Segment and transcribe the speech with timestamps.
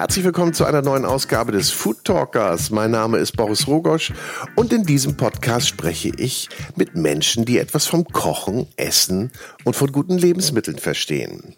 [0.00, 2.70] Herzlich willkommen zu einer neuen Ausgabe des Food Talkers.
[2.70, 4.14] Mein Name ist Boris Rogosch
[4.56, 9.30] und in diesem Podcast spreche ich mit Menschen, die etwas vom Kochen, Essen
[9.64, 11.54] und von guten Lebensmitteln verstehen.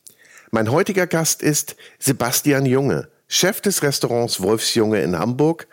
[0.50, 3.11] Mein heutiger Gast ist Sebastian Junge.
[3.34, 5.66] Chef des Restaurants Wolfsjunge in Hamburg.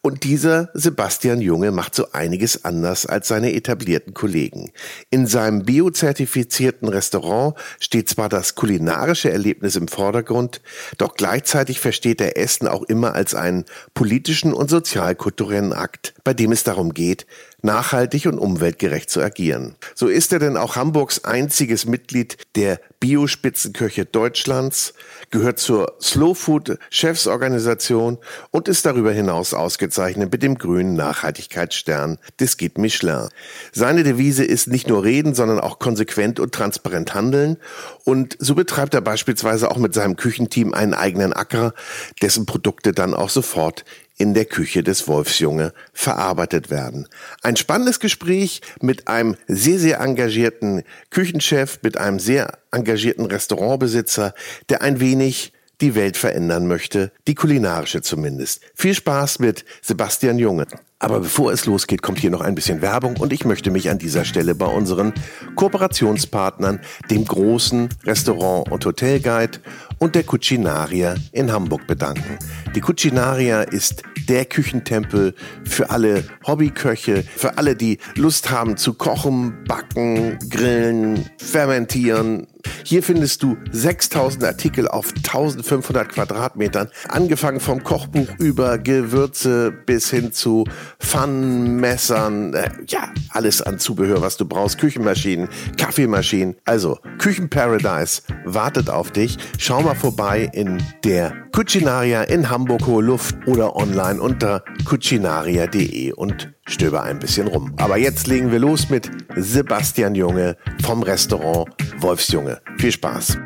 [0.00, 4.70] Und dieser Sebastian Junge macht so einiges anders als seine etablierten Kollegen.
[5.10, 10.62] In seinem biozertifizierten Restaurant steht zwar das kulinarische Erlebnis im Vordergrund,
[10.98, 16.52] doch gleichzeitig versteht er Essen auch immer als einen politischen und sozialkulturellen Akt, bei dem
[16.52, 17.26] es darum geht,
[17.62, 19.74] nachhaltig und umweltgerecht zu agieren.
[19.94, 24.92] So ist er denn auch Hamburgs einziges Mitglied der Biospitzenköche Deutschlands,
[25.30, 28.18] gehört zur Slow Food Chefsorganisation
[28.50, 33.28] und ist darüber hinaus ausgezeichnet mit dem grünen Nachhaltigkeitsstern des Guide Michelin.
[33.72, 37.56] Seine Devise ist nicht nur reden, sondern auch konsequent und transparent handeln
[38.04, 41.72] und so betreibt er beispielsweise auch mit seinem Küchenteam einen eigenen Acker,
[42.20, 43.84] dessen Produkte dann auch sofort
[44.20, 47.08] in der Küche des Wolfsjunge verarbeitet werden.
[47.40, 54.34] Ein spannendes Gespräch mit einem sehr, sehr engagierten Küchenchef, mit einem sehr engagierten Restaurantbesitzer,
[54.68, 58.60] der ein wenig die Welt verändern möchte, die kulinarische zumindest.
[58.74, 60.66] Viel Spaß mit Sebastian Junge.
[61.02, 63.98] Aber bevor es losgeht, kommt hier noch ein bisschen Werbung und ich möchte mich an
[63.98, 65.14] dieser Stelle bei unseren
[65.56, 66.78] Kooperationspartnern,
[67.10, 69.60] dem großen Restaurant- und Hotelguide
[69.98, 72.38] und der Cucinaria in Hamburg bedanken.
[72.74, 75.34] Die Cucinaria ist der Küchentempel
[75.64, 82.46] für alle Hobbyköche, für alle, die Lust haben zu kochen, backen, grillen, fermentieren,
[82.84, 90.32] hier findest du 6000 Artikel auf 1500 Quadratmetern, angefangen vom Kochbuch über Gewürze bis hin
[90.32, 90.64] zu
[90.98, 96.56] Pfannen, Messern, äh, ja, alles an Zubehör, was du brauchst, Küchenmaschinen, Kaffeemaschinen.
[96.64, 99.36] Also, Küchenparadise wartet auf dich.
[99.58, 106.52] Schau mal vorbei in der Cucinaria in Hamburg Hohe Luft oder online unter cucinaria.de und
[106.70, 107.74] stöber ein bisschen rum.
[107.76, 112.60] Aber jetzt legen wir los mit Sebastian Junge vom Restaurant Wolfsjunge.
[112.78, 113.38] Viel Spaß.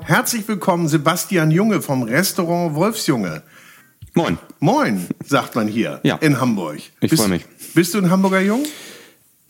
[0.00, 3.42] Herzlich willkommen, Sebastian Junge vom Restaurant Wolfsjunge.
[4.14, 4.38] Moin.
[4.58, 6.16] Moin, sagt man hier ja.
[6.16, 6.78] in Hamburg.
[7.00, 7.44] Ich freue mich.
[7.74, 8.64] Bist du ein Hamburger Jung?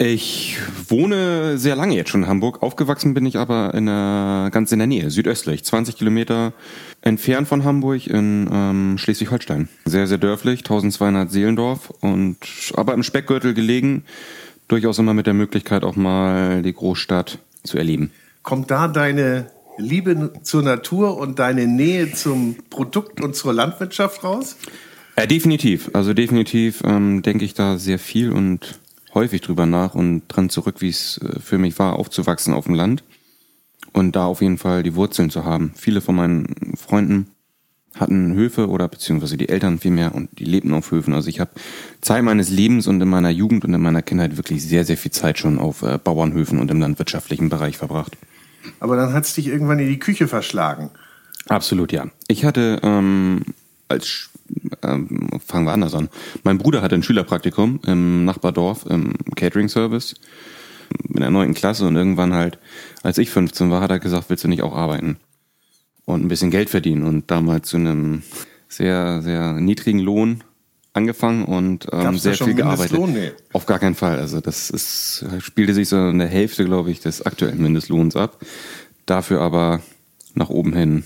[0.00, 2.62] Ich wohne sehr lange jetzt schon in Hamburg.
[2.62, 6.52] Aufgewachsen bin ich aber in der, ganz in der Nähe, südöstlich, 20 Kilometer
[7.02, 9.68] entfernt von Hamburg in ähm, Schleswig-Holstein.
[9.86, 12.36] Sehr, sehr dörflich, 1200 Seelendorf und
[12.76, 14.04] aber im Speckgürtel gelegen.
[14.68, 18.12] Durchaus immer mit der Möglichkeit auch mal die Großstadt zu erleben.
[18.44, 24.58] Kommt da deine Liebe zur Natur und deine Nähe zum Produkt und zur Landwirtschaft raus?
[25.16, 25.90] Äh, definitiv.
[25.92, 28.78] Also definitiv ähm, denke ich da sehr viel und
[29.14, 32.74] häufig drüber nach und dran zurück, wie es äh, für mich war, aufzuwachsen auf dem
[32.74, 33.04] Land
[33.92, 35.72] und da auf jeden Fall die Wurzeln zu haben.
[35.74, 37.28] Viele von meinen Freunden
[37.94, 41.14] hatten Höfe oder beziehungsweise die Eltern vielmehr und die lebten auf Höfen.
[41.14, 41.50] Also ich habe
[42.00, 45.10] Zeit meines Lebens und in meiner Jugend und in meiner Kindheit wirklich sehr, sehr viel
[45.10, 48.16] Zeit schon auf äh, Bauernhöfen und im landwirtschaftlichen Bereich verbracht.
[48.80, 50.90] Aber dann hat es dich irgendwann in die Küche verschlagen.
[51.48, 52.08] Absolut, ja.
[52.28, 53.42] Ich hatte ähm,
[53.88, 54.30] als
[54.82, 56.08] ähm, fangen wir anders an.
[56.42, 60.14] Mein Bruder hatte ein Schülerpraktikum im Nachbardorf im Catering-Service
[61.08, 62.58] in der neunten Klasse und irgendwann halt,
[63.02, 65.18] als ich 15 war, hat er gesagt, willst du nicht auch arbeiten
[66.04, 68.22] und ein bisschen Geld verdienen und damals zu einem
[68.68, 70.42] sehr, sehr niedrigen Lohn
[70.94, 72.98] angefangen und ähm, sehr viel gearbeitet.
[73.08, 73.32] Nee.
[73.52, 74.18] Auf gar keinen Fall.
[74.18, 78.38] Also das ist, spielte sich so in der Hälfte, glaube ich, des aktuellen Mindestlohns ab.
[79.06, 79.80] Dafür aber
[80.34, 81.04] nach oben hin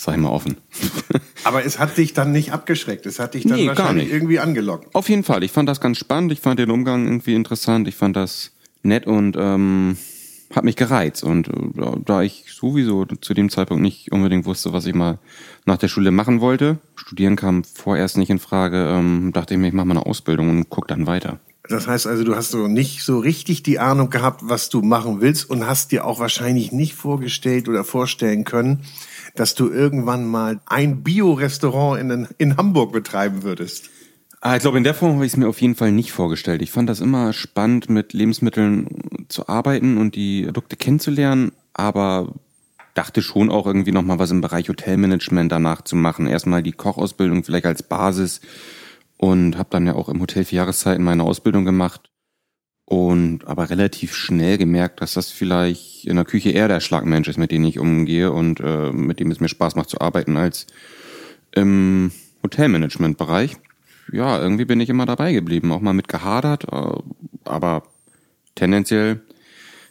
[0.00, 0.56] sei mal offen.
[1.44, 4.94] Aber es hat dich dann nicht abgeschreckt, es hat dich dann nee, wahrscheinlich irgendwie angelockt.
[4.94, 7.96] Auf jeden Fall, ich fand das ganz spannend, ich fand den Umgang irgendwie interessant, ich
[7.96, 8.52] fand das
[8.82, 9.96] nett und ähm,
[10.54, 11.22] hat mich gereizt.
[11.22, 11.52] Und äh,
[12.04, 15.18] da ich sowieso zu dem Zeitpunkt nicht unbedingt wusste, was ich mal
[15.66, 19.68] nach der Schule machen wollte, studieren kam vorerst nicht in Frage, ähm, dachte ich mir,
[19.68, 21.38] ich mache mal eine Ausbildung und guck dann weiter.
[21.68, 25.20] Das heißt also, du hast so nicht so richtig die Ahnung gehabt, was du machen
[25.20, 28.80] willst und hast dir auch wahrscheinlich nicht vorgestellt oder vorstellen können,
[29.40, 33.88] dass du irgendwann mal ein Bio-Restaurant in, in Hamburg betreiben würdest?
[34.42, 36.60] Ah, ich glaube, in der Form habe ich es mir auf jeden Fall nicht vorgestellt.
[36.60, 42.34] Ich fand das immer spannend, mit Lebensmitteln zu arbeiten und die Produkte kennenzulernen, aber
[42.92, 46.26] dachte schon auch irgendwie nochmal was im Bereich Hotelmanagement danach zu machen.
[46.26, 48.42] Erstmal die Kochausbildung vielleicht als Basis
[49.16, 52.10] und habe dann ja auch im Hotel für Jahreszeiten meine Ausbildung gemacht
[52.90, 57.38] und aber relativ schnell gemerkt, dass das vielleicht in der Küche eher der Schlagmensch ist,
[57.38, 60.66] mit dem ich umgehe und äh, mit dem es mir Spaß macht zu arbeiten, als
[61.52, 62.10] im
[62.42, 63.58] Hotelmanagement-Bereich.
[64.10, 66.98] Ja, irgendwie bin ich immer dabei geblieben, auch mal mit gehadert, äh,
[67.44, 67.84] aber
[68.56, 69.20] tendenziell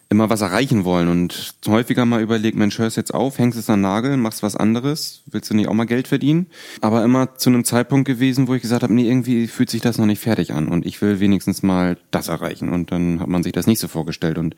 [0.09, 1.07] immer was erreichen wollen.
[1.07, 5.21] Und häufiger mal überlegt, Mensch, hörst jetzt auf, hängst es an Nagel, machst was anderes,
[5.27, 6.47] willst du nicht auch mal Geld verdienen?
[6.81, 9.99] Aber immer zu einem Zeitpunkt gewesen, wo ich gesagt habe, nee, irgendwie fühlt sich das
[9.99, 10.67] noch nicht fertig an.
[10.67, 12.69] Und ich will wenigstens mal das erreichen.
[12.69, 14.39] Und dann hat man sich das nicht so vorgestellt.
[14.39, 14.55] Und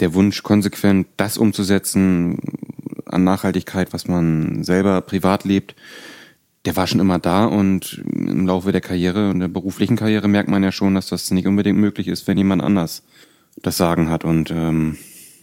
[0.00, 2.38] der Wunsch, konsequent das umzusetzen
[3.06, 5.76] an Nachhaltigkeit, was man selber privat lebt,
[6.64, 7.44] der war schon immer da.
[7.44, 11.30] Und im Laufe der Karriere und der beruflichen Karriere merkt man ja schon, dass das
[11.30, 13.04] nicht unbedingt möglich ist, wenn jemand anders
[13.56, 14.96] das Sagen hat und ähm,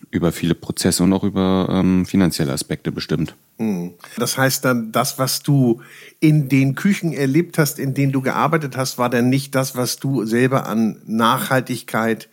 [0.10, 3.36] über viele Prozesse und auch über ähm, finanzielle Aspekte bestimmt.
[3.58, 3.94] Mhm.
[4.18, 5.82] Das heißt dann, das, was du
[6.20, 9.98] in den Küchen erlebt hast, in denen du gearbeitet hast, war dann nicht das, was
[9.98, 12.30] du selber an Nachhaltigkeit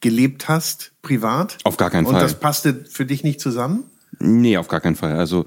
[0.00, 1.58] gelebt hast, privat?
[1.64, 2.22] Auf gar keinen und Fall.
[2.22, 3.84] Und das passte für dich nicht zusammen?
[4.18, 5.14] Nee, auf gar keinen Fall.
[5.14, 5.46] Also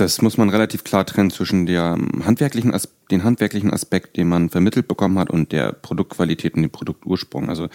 [0.00, 2.72] das muss man relativ klar trennen zwischen der ähm, handwerklichen
[3.10, 7.48] den handwerklichen Aspekt, den man vermittelt bekommen hat, und der Produktqualität und dem Produktursprung.
[7.48, 7.68] Also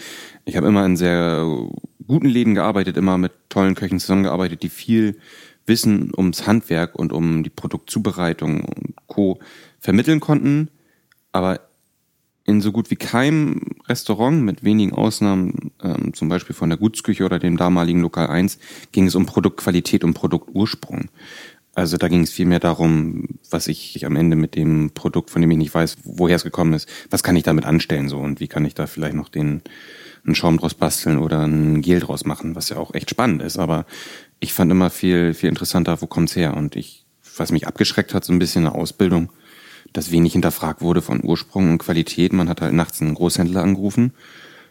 [0.44, 1.44] ich habe immer in sehr
[2.06, 5.18] guten Läden gearbeitet, immer mit tollen Köchen zusammengearbeitet, die viel
[5.66, 9.40] Wissen ums Handwerk und um die Produktzubereitung und Co.
[9.80, 10.68] vermitteln konnten.
[11.32, 11.60] Aber
[12.44, 17.24] in so gut wie keinem Restaurant, mit wenigen Ausnahmen, ähm, zum Beispiel von der Gutsküche
[17.24, 18.58] oder dem damaligen Lokal 1,
[18.92, 21.08] ging es um Produktqualität und Produktursprung.
[21.74, 25.50] Also da ging es vielmehr darum, was ich am Ende mit dem Produkt, von dem
[25.50, 28.46] ich nicht weiß, woher es gekommen ist, was kann ich damit anstellen so und wie
[28.46, 29.62] kann ich da vielleicht noch den
[30.24, 33.58] einen Schaum draus basteln oder ein Gel draus machen, was ja auch echt spannend ist.
[33.58, 33.86] Aber
[34.40, 36.56] ich fand immer viel, viel interessanter, wo kommt's her?
[36.56, 37.04] Und ich,
[37.36, 39.30] was mich abgeschreckt hat, so ein bisschen eine Ausbildung,
[39.92, 42.32] dass wenig hinterfragt wurde von Ursprung und Qualität.
[42.32, 44.14] Man hat halt nachts einen Großhändler angerufen.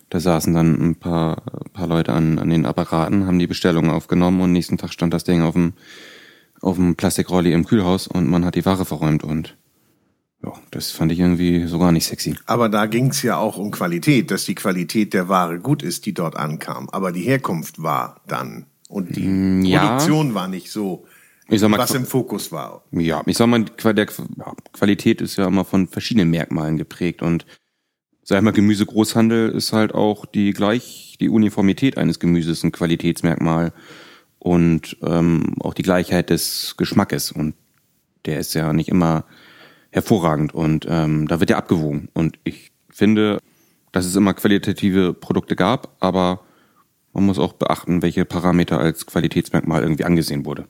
[0.09, 4.41] Da saßen dann ein paar, paar Leute an, an den Apparaten, haben die Bestellungen aufgenommen
[4.41, 5.73] und nächsten Tag stand das Ding auf dem
[6.63, 9.57] auf dem Plastikrolli im Kühlhaus und man hat die Ware verräumt und
[10.43, 12.35] ja, das fand ich irgendwie so gar nicht sexy.
[12.45, 16.05] Aber da ging es ja auch um Qualität, dass die Qualität der Ware gut ist,
[16.05, 16.89] die dort ankam.
[16.89, 19.87] Aber die Herkunft war dann und die mm, ja.
[19.87, 21.05] Produktion war nicht so,
[21.47, 22.83] ich sag mal, was im Fokus war.
[22.91, 24.07] Ja, ich sag mal, der
[24.73, 27.45] Qualität ist ja immer von verschiedenen Merkmalen geprägt und
[28.23, 33.73] sag ich mal, Gemüsegroßhandel ist halt auch die gleich die Uniformität eines Gemüses ein Qualitätsmerkmal
[34.43, 37.31] und ähm, auch die Gleichheit des Geschmackes.
[37.31, 37.55] Und
[38.25, 39.23] der ist ja nicht immer
[39.89, 42.09] hervorragend und ähm, da wird ja abgewogen.
[42.13, 43.39] Und ich finde,
[43.93, 46.41] dass es immer qualitative Produkte gab, aber
[47.13, 50.67] man muss auch beachten, welche Parameter als Qualitätsmerkmal irgendwie angesehen wurde.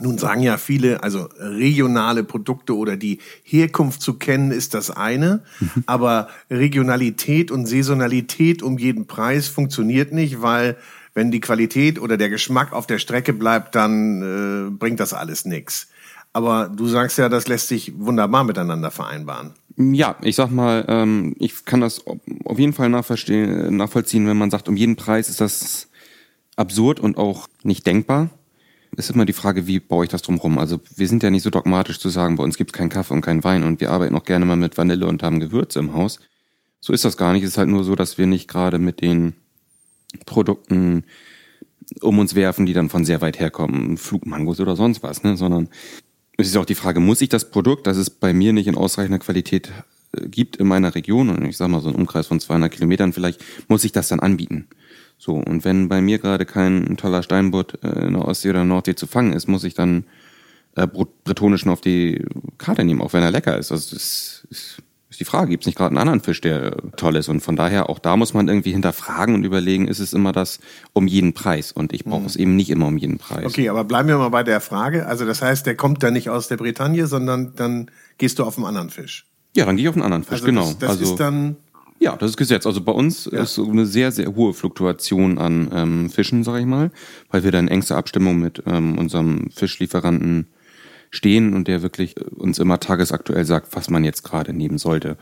[0.00, 5.44] Nun sagen ja viele, also regionale Produkte oder die Herkunft zu kennen ist das eine,
[5.60, 5.70] mhm.
[5.86, 10.76] aber Regionalität und Saisonalität um jeden Preis funktioniert nicht, weil
[11.14, 15.44] wenn die Qualität oder der Geschmack auf der Strecke bleibt, dann äh, bringt das alles
[15.44, 15.88] nichts.
[16.32, 19.54] Aber du sagst ja, das lässt sich wunderbar miteinander vereinbaren.
[19.76, 24.68] Ja, ich sag mal, ähm, ich kann das auf jeden Fall nachvollziehen, wenn man sagt,
[24.68, 25.88] um jeden Preis ist das
[26.56, 28.30] absurd und auch nicht denkbar.
[28.96, 30.58] Es ist immer die Frage, wie baue ich das drumherum?
[30.58, 33.14] Also wir sind ja nicht so dogmatisch zu sagen, bei uns gibt es keinen Kaffee
[33.14, 35.94] und keinen Wein und wir arbeiten auch gerne mal mit Vanille und haben Gewürze im
[35.94, 36.20] Haus.
[36.80, 37.42] So ist das gar nicht.
[37.42, 39.34] Es ist halt nur so, dass wir nicht gerade mit den
[40.26, 41.04] Produkten
[42.00, 45.36] um uns werfen, die dann von sehr weit herkommen, Flugmangos oder sonst was, ne?
[45.36, 45.68] sondern
[46.36, 48.76] es ist auch die Frage, muss ich das Produkt, das es bei mir nicht in
[48.76, 49.70] ausreichender Qualität
[50.16, 53.12] äh, gibt in meiner Region, und ich sag mal so einen Umkreis von 200 Kilometern
[53.12, 54.66] vielleicht, muss ich das dann anbieten.
[55.18, 58.94] So, und wenn bei mir gerade kein toller Steinbutt äh, in der Ostsee oder Nordsee
[58.94, 60.04] zu fangen ist, muss ich dann
[60.74, 62.24] äh, bretonischen auf die
[62.58, 63.70] Karte nehmen, auch wenn er lecker ist.
[63.70, 64.82] Also das ist
[65.14, 67.28] ist die Frage, gibt es nicht gerade einen anderen Fisch, der toll ist?
[67.28, 70.58] Und von daher, auch da muss man irgendwie hinterfragen und überlegen, ist es immer das
[70.92, 71.70] um jeden Preis?
[71.70, 72.26] Und ich brauche mhm.
[72.26, 73.46] es eben nicht immer um jeden Preis.
[73.46, 75.06] Okay, aber bleiben wir mal bei der Frage.
[75.06, 78.56] Also das heißt, der kommt dann nicht aus der Bretagne, sondern dann gehst du auf
[78.56, 79.26] einen anderen Fisch.
[79.54, 80.64] Ja, dann gehe ich auf einen anderen Fisch, also genau.
[80.64, 81.56] Das, das also, ist dann
[82.00, 82.66] ja, das ist Gesetz.
[82.66, 83.42] Also bei uns ja.
[83.42, 86.90] ist so eine sehr, sehr hohe Fluktuation an ähm, Fischen, sage ich mal,
[87.30, 90.48] weil wir da in engster Abstimmung mit ähm, unserem Fischlieferanten
[91.14, 95.16] stehen und der wirklich äh, uns immer tagesaktuell sagt, was man jetzt gerade nehmen sollte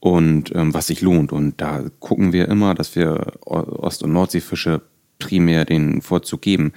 [0.00, 1.32] und ähm, was sich lohnt.
[1.32, 4.82] Und da gucken wir immer, dass wir Ost- und Nordseefische
[5.18, 6.72] primär den Vorzug geben.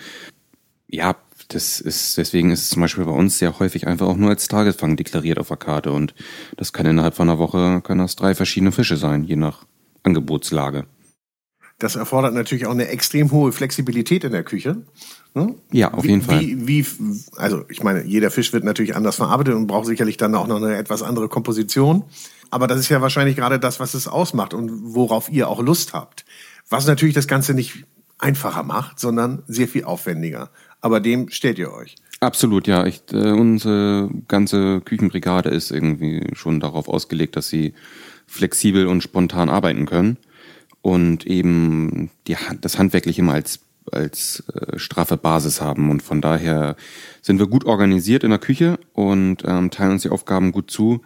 [0.88, 1.16] Ja,
[1.48, 4.48] das ist, deswegen ist es zum Beispiel bei uns sehr häufig einfach auch nur als
[4.48, 6.16] Tagesfang deklariert auf der Karte und
[6.58, 9.66] das kann innerhalb von einer Woche, kann das drei verschiedene Fische sein, je nach
[10.04, 10.86] Angebotslage.
[11.78, 14.84] Das erfordert natürlich auch eine extrem hohe Flexibilität in der Küche.
[15.34, 15.56] Ne?
[15.72, 16.40] Ja, auf wie, jeden Fall.
[16.40, 16.86] Wie, wie,
[17.36, 20.58] also ich meine, jeder Fisch wird natürlich anders verarbeitet und braucht sicherlich dann auch noch
[20.58, 22.04] eine etwas andere Komposition.
[22.50, 25.94] Aber das ist ja wahrscheinlich gerade das, was es ausmacht und worauf ihr auch Lust
[25.94, 26.26] habt.
[26.70, 27.84] Was natürlich das Ganze nicht
[28.18, 30.52] einfacher macht, sondern sehr viel aufwendiger.
[30.80, 31.96] Aber dem stellt ihr euch.
[32.22, 32.86] Absolut, ja.
[32.86, 37.74] Ich, äh, unsere ganze Küchenbrigade ist irgendwie schon darauf ausgelegt, dass sie
[38.26, 40.18] flexibel und spontan arbeiten können.
[40.86, 43.60] Und eben die, das Handwerkliche mal als,
[43.92, 45.90] als äh, straffe Basis haben.
[45.90, 46.76] Und von daher
[47.24, 51.02] sind wir gut organisiert in der Küche und ähm, teilen uns die Aufgaben gut zu,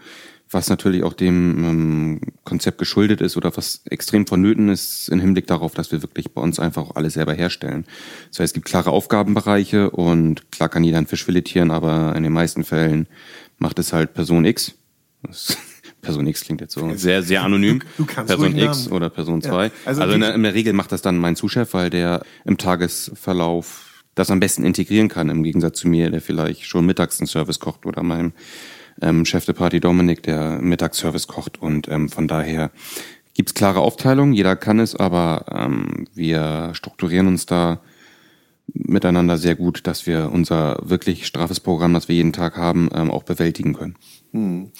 [0.51, 5.48] was natürlich auch dem ähm, Konzept geschuldet ist oder was extrem vonnöten ist im Hinblick
[5.48, 7.86] darauf, dass wir wirklich bei uns einfach auch alles selber herstellen.
[8.31, 12.24] Das heißt, es gibt klare Aufgabenbereiche und klar kann jeder einen Fisch filetieren, aber in
[12.24, 13.07] den meisten Fällen
[13.59, 14.74] macht es halt Person X.
[15.24, 15.57] Das
[16.01, 17.82] Person X klingt jetzt so sehr, sehr anonym.
[17.98, 18.96] Du, du Person X Namen.
[18.96, 19.65] oder Person 2.
[19.65, 22.24] Ja, also also in der, in der Regel macht das dann mein Zuschef, weil der
[22.46, 27.20] im Tagesverlauf das am besten integrieren kann, im Gegensatz zu mir, der vielleicht schon mittags
[27.20, 28.34] einen Service kocht oder meinem
[29.01, 31.62] ähm, Chef de Party Dominik, der Mittagsservice kocht.
[31.62, 32.72] Und ähm, von daher
[33.34, 37.79] gibt's klare Aufteilungen, jeder kann es, aber ähm, wir strukturieren uns da
[38.74, 43.12] miteinander sehr gut, dass wir unser wirklich straffes Programm, das wir jeden Tag haben, ähm,
[43.12, 43.96] auch bewältigen können.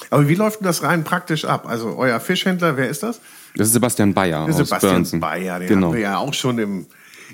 [0.10, 1.66] Aber wie läuft denn das rein praktisch ab?
[1.68, 3.20] Also euer Fischhändler, wer ist das?
[3.56, 5.20] Das ist Sebastian Bayer Der aus Sebastian Burnsen.
[5.20, 5.88] Bayer, den genau.
[5.88, 6.86] haben wir ja auch schon im,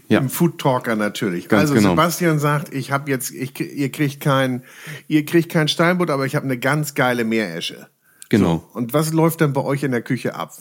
[0.07, 0.19] Ja.
[0.19, 1.49] im Food Talker natürlich.
[1.49, 1.89] Ganz also genau.
[1.89, 4.63] Sebastian sagt, ich habe jetzt, ich, ihr kriegt kein,
[5.07, 7.87] ihr kriegt kein Steinbutt, aber ich habe eine ganz geile Meeresche.
[8.29, 8.63] Genau.
[8.73, 8.77] So.
[8.79, 10.53] Und was läuft dann bei euch in der Küche ab?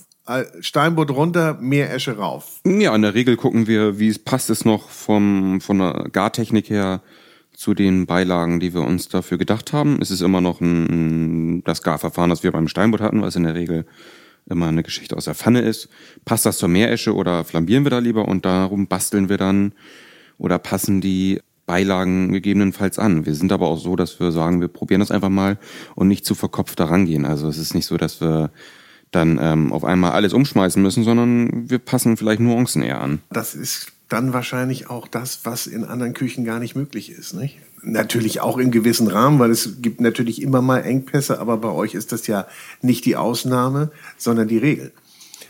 [0.60, 2.60] Steinbutt runter, Meeresche rauf.
[2.66, 6.70] Ja, in der Regel gucken wir, wie es passt es noch vom, von der Gartechnik
[6.70, 7.02] her
[7.52, 10.00] zu den Beilagen, die wir uns dafür gedacht haben.
[10.00, 13.54] Es ist immer noch ein, das Garverfahren, das wir beim Steinbutt hatten, was in der
[13.54, 13.86] Regel
[14.46, 15.88] immer eine Geschichte aus der Pfanne ist.
[16.24, 19.72] Passt das zur Meeresche oder flambieren wir da lieber und darum basteln wir dann
[20.38, 23.24] oder passen die Beilagen gegebenenfalls an.
[23.24, 25.58] Wir sind aber auch so, dass wir sagen, wir probieren das einfach mal
[25.94, 27.24] und nicht zu verkopft daran gehen.
[27.24, 28.50] Also es ist nicht so, dass wir
[29.14, 33.20] dann ähm, auf einmal alles umschmeißen müssen, sondern wir passen vielleicht Nuancen eher an.
[33.30, 37.58] Das ist dann wahrscheinlich auch das, was in anderen Küchen gar nicht möglich ist, nicht?
[37.82, 41.94] Natürlich auch im gewissen Rahmen, weil es gibt natürlich immer mal Engpässe, aber bei euch
[41.94, 42.46] ist das ja
[42.80, 44.92] nicht die Ausnahme, sondern die Regel.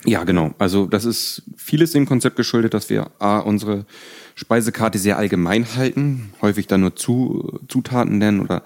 [0.05, 0.55] Ja, genau.
[0.59, 3.87] Also das ist vieles dem Konzept geschuldet, dass wir A, unsere
[4.35, 8.63] Speisekarte sehr allgemein halten, häufig dann nur zu, Zutaten nennen oder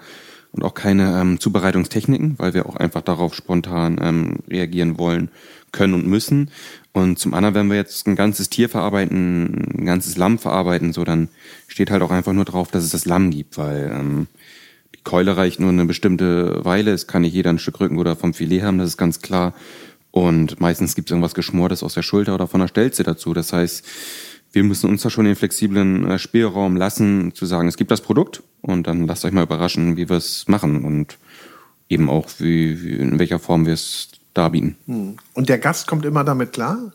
[0.51, 5.29] und auch keine ähm, Zubereitungstechniken, weil wir auch einfach darauf spontan ähm, reagieren wollen,
[5.71, 6.49] können und müssen.
[6.91, 11.03] Und zum anderen, wenn wir jetzt ein ganzes Tier verarbeiten, ein ganzes Lamm verarbeiten, so
[11.03, 11.29] dann
[11.67, 14.27] steht halt auch einfach nur drauf, dass es das Lamm gibt, weil ähm,
[14.95, 16.91] die Keule reicht nur eine bestimmte Weile.
[16.91, 19.53] Es kann nicht jeder ein Stück Rücken oder vom Filet haben, das ist ganz klar.
[20.11, 23.33] Und meistens gibt es irgendwas Geschmortes aus der Schulter oder von der Stelze dazu.
[23.33, 23.85] Das heißt,
[24.51, 28.01] wir müssen uns da schon den flexiblen äh, Spielraum lassen, zu sagen, es gibt das
[28.01, 31.17] Produkt und dann lasst euch mal überraschen, wie wir es machen und
[31.87, 34.75] eben auch, wie, wie, in welcher Form wir es darbieten.
[35.33, 36.93] Und der Gast kommt immer damit klar?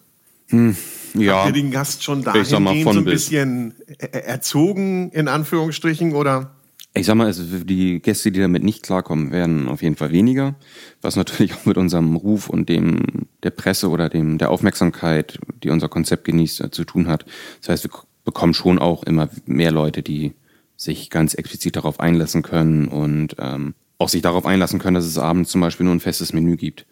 [1.15, 3.13] Ja, Habt ihr den Gast schon dahingehend so ein bis.
[3.31, 6.51] bisschen er- erzogen, in Anführungsstrichen, oder?
[6.97, 10.55] Ich sag mal, es, die Gäste, die damit nicht klarkommen, werden auf jeden Fall weniger,
[11.03, 15.71] was natürlich auch mit unserem Ruf und dem der Presse oder dem der Aufmerksamkeit, die
[15.71, 17.27] unser Konzept genießt, äh, zu tun hat.
[17.61, 17.91] Das heißt, wir
[18.25, 20.35] bekommen schon auch immer mehr Leute, die
[20.77, 25.19] sich ganz explizit darauf einlassen können und ähm, auch sich darauf einlassen können, dass es
[25.19, 26.87] abends zum Beispiel nur ein festes Menü gibt.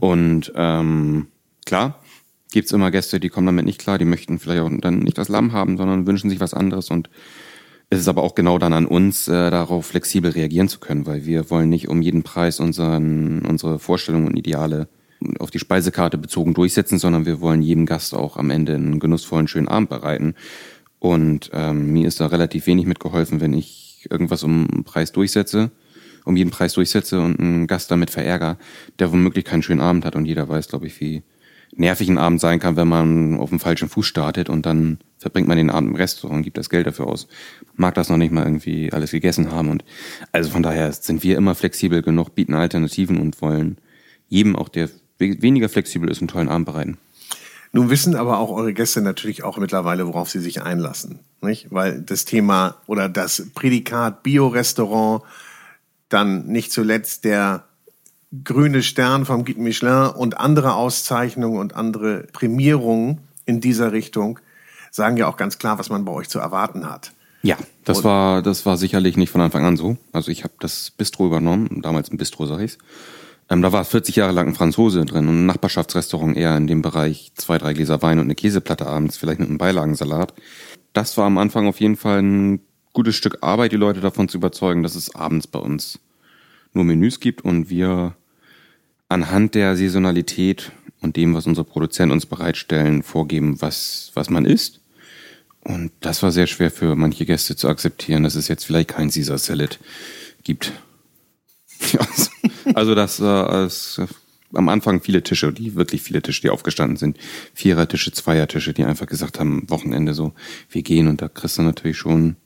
[0.00, 1.26] Und ähm,
[1.64, 2.00] klar,
[2.52, 5.28] gibt's immer Gäste, die kommen damit nicht klar, die möchten vielleicht auch dann nicht das
[5.28, 7.10] Lamm haben, sondern wünschen sich was anderes und
[7.92, 11.26] es ist aber auch genau dann an uns, äh, darauf flexibel reagieren zu können, weil
[11.26, 14.88] wir wollen nicht um jeden Preis unseren, unsere Vorstellungen und Ideale
[15.38, 19.46] auf die Speisekarte bezogen durchsetzen, sondern wir wollen jedem Gast auch am Ende einen genussvollen,
[19.46, 20.34] schönen Abend bereiten.
[21.00, 25.70] Und ähm, mir ist da relativ wenig mitgeholfen, wenn ich irgendwas um einen Preis durchsetze,
[26.24, 28.56] um jeden Preis durchsetze und einen Gast damit verärger,
[29.00, 31.24] der womöglich keinen schönen Abend hat und jeder weiß, glaube ich, wie
[31.74, 35.48] nervig ein Abend sein kann, wenn man auf dem falschen Fuß startet und dann verbringt
[35.48, 37.28] man den Abend im Restaurant und gibt das Geld dafür aus.
[37.74, 39.84] Mag das noch nicht mal irgendwie alles gegessen haben und
[40.32, 43.78] also von daher sind wir immer flexibel genug, bieten Alternativen und wollen
[44.28, 46.98] jedem auch der we- weniger flexibel ist einen tollen Abend bereiten.
[47.74, 51.20] Nun wissen aber auch eure Gäste natürlich auch mittlerweile, worauf sie sich einlassen.
[51.40, 51.68] Nicht?
[51.70, 55.22] Weil das Thema oder das Prädikat Bio-Restaurant,
[56.10, 57.64] dann nicht zuletzt der
[58.44, 64.38] grüne Stern vom Guide Michelin und andere Auszeichnungen und andere Prämierungen in dieser Richtung
[64.90, 67.12] sagen ja auch ganz klar, was man bei euch zu erwarten hat.
[67.42, 69.96] Ja, das war das war sicherlich nicht von Anfang an so.
[70.12, 72.78] Also ich habe das Bistro übernommen, damals ein Bistro sag ich's.
[73.50, 76.82] Ähm, da war 40 Jahre lang ein Franzose drin und ein Nachbarschaftsrestaurant eher in dem
[76.82, 80.32] Bereich zwei, drei Gläser Wein und eine Käseplatte abends, vielleicht mit einem Beilagensalat.
[80.92, 82.60] Das war am Anfang auf jeden Fall ein
[82.92, 85.98] gutes Stück Arbeit, die Leute davon zu überzeugen, dass es abends bei uns
[86.72, 88.14] nur Menüs gibt und wir
[89.12, 94.80] anhand der Saisonalität und dem, was unsere Produzenten uns bereitstellen, vorgeben, was, was man isst.
[95.60, 99.10] Und das war sehr schwer für manche Gäste zu akzeptieren, dass es jetzt vielleicht kein
[99.10, 99.78] Caesar Salad
[100.42, 100.72] gibt.
[101.92, 102.06] Ja,
[102.74, 104.00] also das, äh, das
[104.54, 107.18] am Anfang viele Tische, die wirklich viele Tische, die aufgestanden sind.
[107.54, 110.32] Vierertische, Zweiertische, die einfach gesagt haben, Wochenende so,
[110.70, 112.36] wir gehen und da kriegst du natürlich schon,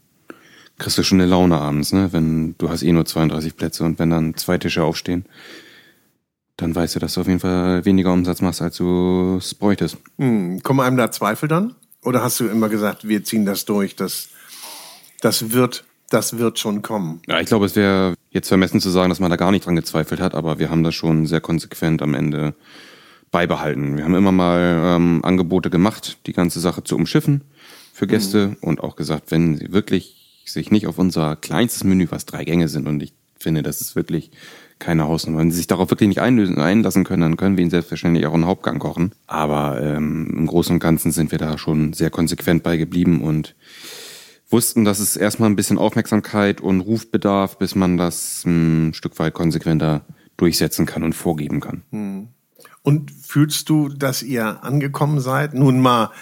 [0.79, 2.13] kriegst du schon eine Laune abends, ne?
[2.13, 5.27] Wenn du hast eh nur 32 Plätze und wenn dann zwei Tische aufstehen,
[6.57, 9.99] dann weißt du, dass du auf jeden Fall weniger Umsatz machst, als du es bräuchtest.
[10.19, 11.75] Hm, kommen einem da Zweifel dann?
[12.03, 14.29] Oder hast du immer gesagt, wir ziehen das durch, das,
[15.21, 17.21] das wird das wird schon kommen.
[17.27, 19.77] Ja, ich glaube, es wäre jetzt vermessen zu sagen, dass man da gar nicht dran
[19.77, 22.55] gezweifelt hat, aber wir haben das schon sehr konsequent am Ende
[23.31, 23.97] beibehalten.
[23.97, 27.43] Wir haben immer mal ähm, Angebote gemacht, die ganze Sache zu umschiffen
[27.93, 28.57] für Gäste mhm.
[28.61, 32.69] und auch gesagt, wenn sie wirklich sich nicht auf unser kleinstes Menü, was drei Gänge
[32.69, 34.31] sind, und ich finde, das ist wirklich
[34.79, 35.39] keine Hausnummer.
[35.39, 38.35] Wenn sie sich darauf wirklich nicht einlösen, einlassen können, dann können wir ihnen selbstverständlich auch
[38.35, 39.13] einen Hauptgang kochen.
[39.27, 43.55] Aber ähm, im Großen und Ganzen sind wir da schon sehr konsequent bei geblieben und
[44.51, 49.19] wussten, dass es erstmal ein bisschen Aufmerksamkeit und Ruf bedarf, bis man das ein Stück
[49.19, 50.05] weit konsequenter
[50.37, 51.83] durchsetzen kann und vorgeben kann.
[51.91, 52.29] Hm.
[52.87, 55.55] Und fühlst du, dass ihr angekommen seid?
[55.55, 56.13] Nun mal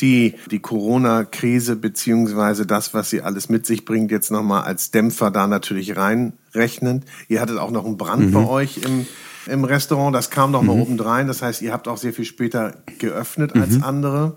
[0.00, 5.32] die, die Corona-Krise beziehungsweise das, was sie alles mit sich bringt, jetzt nochmal als Dämpfer
[5.32, 7.06] da natürlich reinrechnend.
[7.26, 8.34] Ihr hattet auch noch einen Brand mhm.
[8.34, 9.04] bei euch im,
[9.48, 10.82] im Restaurant, das kam noch mal mhm.
[10.82, 11.26] obendrein.
[11.26, 13.82] Das heißt, ihr habt auch sehr viel später geöffnet als mhm.
[13.82, 14.36] andere.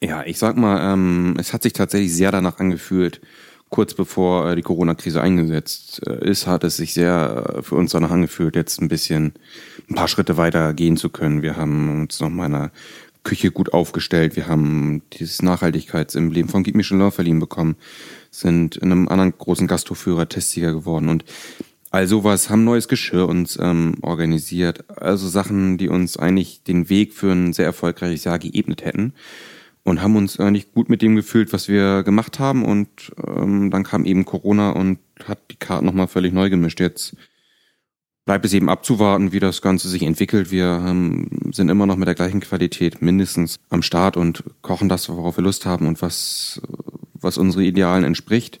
[0.00, 3.20] Ja, ich sag mal, ähm, es hat sich tatsächlich sehr danach angefühlt,
[3.74, 7.90] kurz bevor äh, die Corona-Krise eingesetzt äh, ist, hat es sich sehr äh, für uns
[7.90, 9.32] danach angefühlt, jetzt ein bisschen
[9.90, 11.42] ein paar Schritte weiter gehen zu können.
[11.42, 12.70] Wir haben uns noch mal in der
[13.24, 14.36] Küche gut aufgestellt.
[14.36, 17.74] Wir haben dieses Nachhaltigkeitsemblem von Guy Michelin verliehen bekommen,
[18.30, 21.24] sind in einem anderen großen Gastroführer Testsieger geworden und
[21.90, 24.88] all sowas, haben neues Geschirr uns ähm, organisiert.
[25.00, 29.14] Also Sachen, die uns eigentlich den Weg für ein sehr erfolgreiches Jahr geebnet hätten
[29.84, 32.64] und haben uns eigentlich gut mit dem gefühlt, was wir gemacht haben.
[32.64, 36.80] Und ähm, dann kam eben Corona und hat die Karten nochmal völlig neu gemischt.
[36.80, 37.16] Jetzt
[38.24, 40.50] bleibt es eben abzuwarten, wie das Ganze sich entwickelt.
[40.50, 45.08] Wir ähm, sind immer noch mit der gleichen Qualität mindestens am Start und kochen das,
[45.10, 46.62] worauf wir Lust haben und was,
[47.12, 48.60] was unsere Idealen entspricht.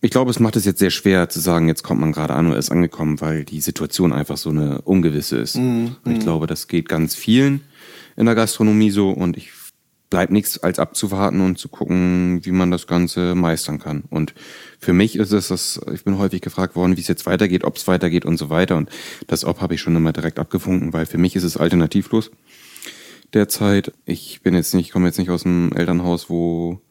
[0.00, 2.48] Ich glaube, es macht es jetzt sehr schwer zu sagen, jetzt kommt man gerade an
[2.48, 5.56] oder ist angekommen, weil die Situation einfach so eine ungewisse ist.
[5.56, 6.22] Mm, und ich mm.
[6.22, 7.60] glaube, das geht ganz vielen
[8.16, 9.52] in der Gastronomie so und ich
[10.12, 14.04] bleibt nichts als abzuwarten und zu gucken, wie man das Ganze meistern kann.
[14.10, 14.34] Und
[14.78, 17.76] für mich ist es, dass ich bin häufig gefragt worden, wie es jetzt weitergeht, ob
[17.78, 18.76] es weitergeht und so weiter.
[18.76, 18.90] Und
[19.26, 22.30] das Ob habe ich schon immer direkt abgefunken, weil für mich ist es alternativlos
[23.32, 23.94] derzeit.
[24.04, 26.82] Ich bin jetzt nicht, komme jetzt nicht aus einem Elternhaus, wo,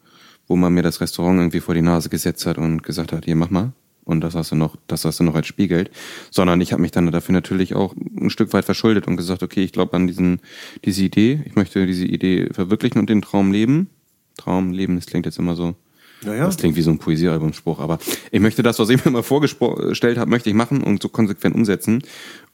[0.47, 3.35] wo man mir das Restaurant irgendwie vor die Nase gesetzt hat und gesagt hat, hier
[3.35, 3.71] mach mal
[4.03, 5.91] und das hast du noch, das hast du noch als Spielgeld,
[6.31, 9.63] sondern ich habe mich dann dafür natürlich auch ein Stück weit verschuldet und gesagt, okay,
[9.63, 10.39] ich glaube an diesen,
[10.85, 13.89] diese Idee, ich möchte diese Idee verwirklichen und den Traum leben.
[14.37, 15.75] Traum leben, das klingt jetzt immer so,
[16.23, 16.45] naja.
[16.45, 17.99] das klingt wie so ein Poesiealbumspruch, aber
[18.31, 21.55] ich möchte das, was ich mir mal vorgestellt habe, möchte ich machen und so konsequent
[21.55, 22.03] umsetzen.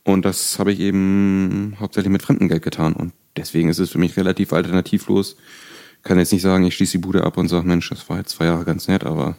[0.03, 2.93] Und das habe ich eben hauptsächlich mit Fremdengeld getan.
[2.93, 5.35] Und deswegen ist es für mich relativ alternativlos.
[6.03, 8.31] Kann jetzt nicht sagen, ich schließe die Bude ab und sage, Mensch, das war jetzt
[8.31, 9.35] zwei Jahre ganz nett, aber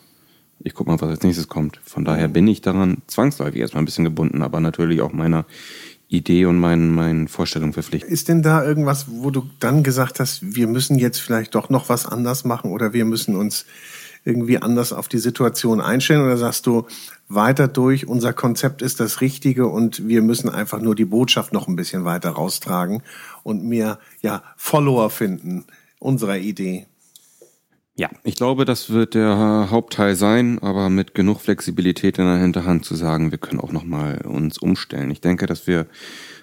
[0.60, 1.80] ich guck mal, was als nächstes kommt.
[1.84, 5.44] Von daher bin ich daran zwangsläufig erstmal ein bisschen gebunden, aber natürlich auch meiner
[6.08, 8.10] Idee und meinen, meinen Vorstellungen verpflichtet.
[8.10, 11.88] Ist denn da irgendwas, wo du dann gesagt hast, wir müssen jetzt vielleicht doch noch
[11.88, 13.66] was anders machen oder wir müssen uns
[14.24, 16.86] irgendwie anders auf die Situation einstellen oder sagst du
[17.28, 21.68] weiter durch, unser Konzept ist das Richtige und wir müssen einfach nur die Botschaft noch
[21.68, 23.02] ein bisschen weiter raustragen
[23.42, 25.64] und mehr ja, Follower finden
[25.98, 26.86] unserer Idee?
[27.98, 32.84] Ja, ich glaube, das wird der Hauptteil sein, aber mit genug Flexibilität in der Hinterhand
[32.84, 35.10] zu sagen, wir können auch nochmal uns umstellen.
[35.10, 35.88] Ich denke, dass wir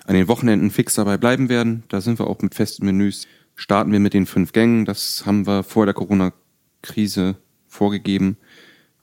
[0.05, 1.83] an den Wochenenden fix dabei bleiben werden.
[1.87, 3.25] Da sind wir auch mit festen Menüs.
[3.55, 4.83] Starten wir mit den fünf Gängen.
[4.83, 7.37] Das haben wir vor der Corona-Krise
[7.69, 8.35] vorgegeben.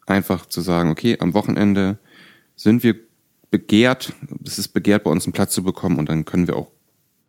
[0.07, 1.97] Einfach zu sagen, okay, am Wochenende
[2.55, 2.97] sind wir
[3.51, 4.13] begehrt.
[4.45, 6.71] Es ist begehrt, bei uns einen Platz zu bekommen und dann können wir auch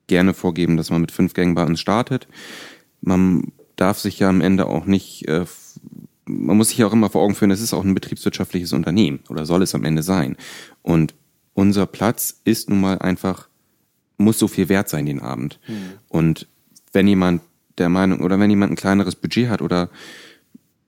[0.08, 2.28] gerne vorgeben, dass man mit fünf Gängen bei uns startet.
[3.00, 5.46] Man darf sich ja am Ende auch nicht, äh,
[6.26, 9.20] man muss sich ja auch immer vor Augen führen, es ist auch ein betriebswirtschaftliches Unternehmen
[9.30, 10.38] oder soll es am Ende sein.
[10.82, 11.14] Und
[11.54, 13.48] unser Platz ist nun mal einfach,
[14.18, 15.60] muss so viel wert sein den Abend.
[15.68, 15.94] Mhm.
[16.08, 16.48] Und
[16.92, 17.42] wenn jemand
[17.78, 19.90] der Meinung oder wenn jemand ein kleineres Budget hat oder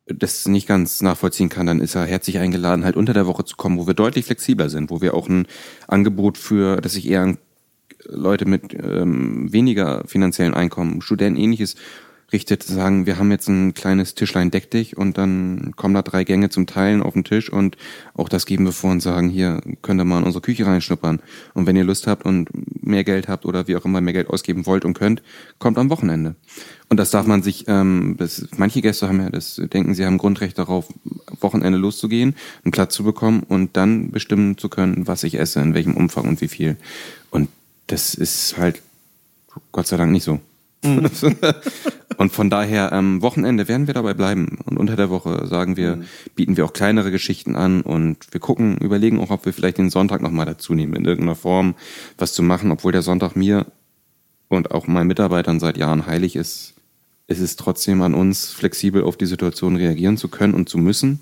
[0.08, 3.56] das nicht ganz nachvollziehen kann, dann ist er herzlich eingeladen, halt unter der Woche zu
[3.56, 5.48] kommen, wo wir deutlich flexibler sind, wo wir auch ein
[5.88, 7.38] Angebot für, dass sich eher
[8.08, 11.76] Leute mit ähm, weniger finanziellen Einkommen, Studenten ähnliches
[12.32, 16.24] richtet, sagen, wir haben jetzt ein kleines Tischlein deck dich und dann kommen da drei
[16.24, 17.78] Gänge zum Teilen auf den Tisch und
[18.14, 21.22] auch das geben wir vor und sagen, hier könnt ihr mal in unsere Küche reinschnuppern.
[21.54, 22.50] Und wenn ihr Lust habt und
[22.84, 25.22] mehr Geld habt oder wie auch immer mehr Geld ausgeben wollt und könnt,
[25.60, 26.36] kommt am Wochenende.
[26.90, 30.18] Und das darf man sich, ähm, das, manche Gäste haben ja das denken, sie haben
[30.18, 30.88] Grundrecht darauf,
[31.42, 35.74] Wochenende loszugehen, einen Platz zu bekommen und dann bestimmen zu können, was ich esse, in
[35.74, 36.78] welchem Umfang und wie viel.
[37.30, 37.50] Und
[37.88, 38.82] Das ist halt
[39.72, 40.40] Gott sei Dank nicht so.
[40.84, 41.10] Mhm.
[42.18, 44.60] und von daher, ähm, Wochenende werden wir dabei bleiben.
[44.66, 46.06] Und unter der Woche sagen wir, mhm.
[46.36, 49.90] bieten wir auch kleinere Geschichten an und wir gucken, überlegen auch, ob wir vielleicht den
[49.90, 51.76] Sonntag nochmal dazu nehmen, in irgendeiner Form
[52.18, 53.66] was zu machen, obwohl der Sonntag mir
[54.48, 56.76] und auch meinen Mitarbeitern seit Jahren heilig ist,
[57.28, 61.20] ist es trotzdem an uns, flexibel auf die Situation reagieren zu können und zu müssen.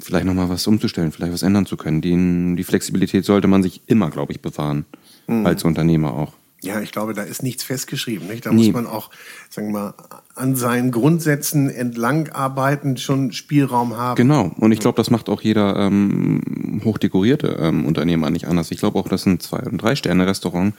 [0.00, 2.00] Vielleicht nochmal was umzustellen, vielleicht was ändern zu können.
[2.00, 4.84] Die, die Flexibilität sollte man sich immer, glaube ich, bewahren.
[5.26, 5.46] Mhm.
[5.46, 6.32] Als Unternehmer auch.
[6.64, 8.28] Ja, ich glaube, da ist nichts festgeschrieben.
[8.28, 8.46] Nicht?
[8.46, 8.64] Da nee.
[8.64, 9.10] muss man auch,
[9.50, 9.94] sagen wir mal,
[10.34, 14.16] an seinen Grundsätzen entlang arbeiten, schon Spielraum haben.
[14.16, 14.50] Genau.
[14.58, 18.70] Und ich glaube, das macht auch jeder ähm, hochdekorierte ähm, Unternehmer nicht anders.
[18.70, 20.74] Ich glaube auch, dass ein Zwei- und Drei-Sterne-Restaurant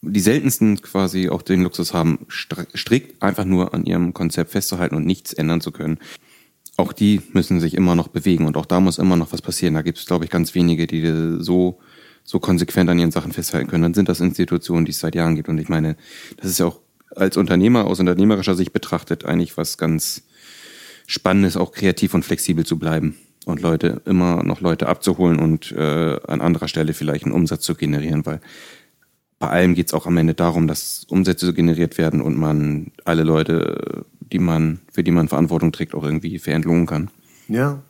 [0.00, 5.06] die seltensten quasi auch den Luxus haben, strikt einfach nur an ihrem Konzept festzuhalten und
[5.06, 5.98] nichts ändern zu können.
[6.76, 9.74] Auch die müssen sich immer noch bewegen und auch da muss immer noch was passieren.
[9.74, 11.80] Da gibt es, glaube ich, ganz wenige, die so
[12.28, 15.34] so konsequent an ihren Sachen festhalten können, dann sind das Institutionen, die es seit Jahren
[15.34, 15.48] gibt.
[15.48, 15.96] Und ich meine,
[16.36, 16.78] das ist ja auch
[17.16, 20.24] als Unternehmer aus unternehmerischer Sicht betrachtet eigentlich was ganz
[21.06, 26.20] Spannendes, auch kreativ und flexibel zu bleiben und Leute immer noch Leute abzuholen und äh,
[26.26, 28.42] an anderer Stelle vielleicht einen Umsatz zu generieren, weil
[29.38, 33.22] bei allem geht es auch am Ende darum, dass Umsätze generiert werden und man alle
[33.22, 37.08] Leute, die man, für die man Verantwortung trägt, auch irgendwie fair entlohnen kann.
[37.48, 37.82] Ja,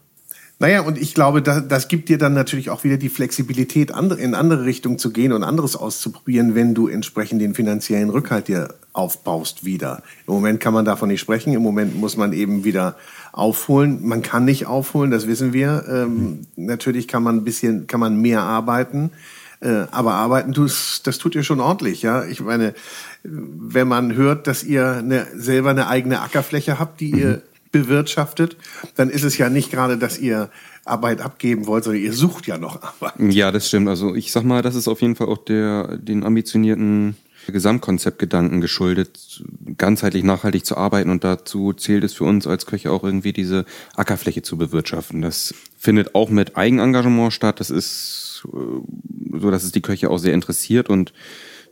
[0.61, 4.35] naja, und ich glaube, das, das gibt dir dann natürlich auch wieder die Flexibilität, in
[4.35, 9.65] andere Richtungen zu gehen und anderes auszuprobieren, wenn du entsprechend den finanziellen Rückhalt dir aufbaust
[9.65, 10.03] wieder.
[10.27, 11.53] Im Moment kann man davon nicht sprechen.
[11.53, 12.97] Im Moment muss man eben wieder
[13.31, 14.01] aufholen.
[14.03, 15.85] Man kann nicht aufholen, das wissen wir.
[15.89, 19.13] Ähm, natürlich kann man ein bisschen, kann man mehr arbeiten.
[19.61, 22.25] Äh, aber arbeiten tust, das tut ihr schon ordentlich, ja.
[22.25, 22.75] Ich meine,
[23.23, 28.57] wenn man hört, dass ihr eine, selber eine eigene Ackerfläche habt, die ihr mhm bewirtschaftet,
[28.97, 30.51] dann ist es ja nicht gerade, dass ihr
[30.85, 33.15] Arbeit abgeben wollt, sondern ihr sucht ja noch Arbeit.
[33.19, 33.89] Ja, das stimmt.
[33.89, 37.17] Also ich sag mal, das ist auf jeden Fall auch der, den ambitionierten
[37.53, 39.43] Gesamtkonzeptgedanken geschuldet,
[39.77, 43.65] ganzheitlich nachhaltig zu arbeiten und dazu zählt es für uns als Köche auch irgendwie diese
[43.97, 45.23] Ackerfläche zu bewirtschaften.
[45.23, 47.61] Das findet auch mit Eigenengagement statt.
[47.61, 51.13] Das ist äh, so, dass es die Köche auch sehr interessiert und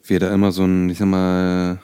[0.05, 1.79] wir da immer so ein, ich sag mal,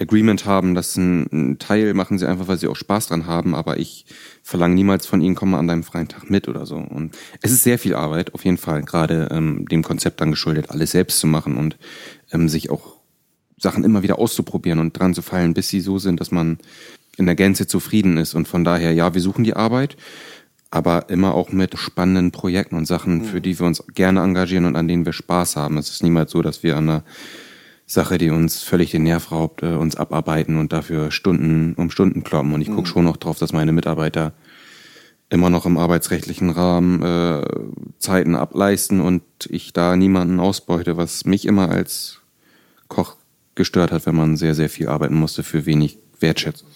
[0.00, 3.54] Agreement haben, dass ein, ein, Teil machen sie einfach, weil sie auch Spaß dran haben,
[3.54, 4.06] aber ich
[4.42, 6.76] verlange niemals von ihnen, komm mal an deinem freien Tag mit oder so.
[6.76, 10.70] Und es ist sehr viel Arbeit, auf jeden Fall, gerade ähm, dem Konzept dann geschuldet,
[10.70, 11.76] alles selbst zu machen und
[12.32, 12.98] ähm, sich auch
[13.56, 16.58] Sachen immer wieder auszuprobieren und dran zu fallen, bis sie so sind, dass man
[17.16, 18.34] in der Gänze zufrieden ist.
[18.34, 19.96] Und von daher, ja, wir suchen die Arbeit,
[20.70, 24.76] aber immer auch mit spannenden Projekten und Sachen, für die wir uns gerne engagieren und
[24.76, 25.78] an denen wir Spaß haben.
[25.78, 27.04] Es ist niemals so, dass wir an einer
[27.88, 32.22] Sache, die uns völlig den Nerv raubt, äh, uns abarbeiten und dafür Stunden um Stunden
[32.22, 32.52] kloppen.
[32.52, 32.86] Und ich gucke mhm.
[32.86, 34.34] schon noch drauf, dass meine Mitarbeiter
[35.30, 37.42] immer noch im arbeitsrechtlichen Rahmen äh,
[37.98, 42.20] Zeiten ableisten und ich da niemanden ausbeute, was mich immer als
[42.88, 43.16] Koch
[43.54, 46.68] gestört hat, wenn man sehr, sehr viel arbeiten musste für wenig Wertschätzung.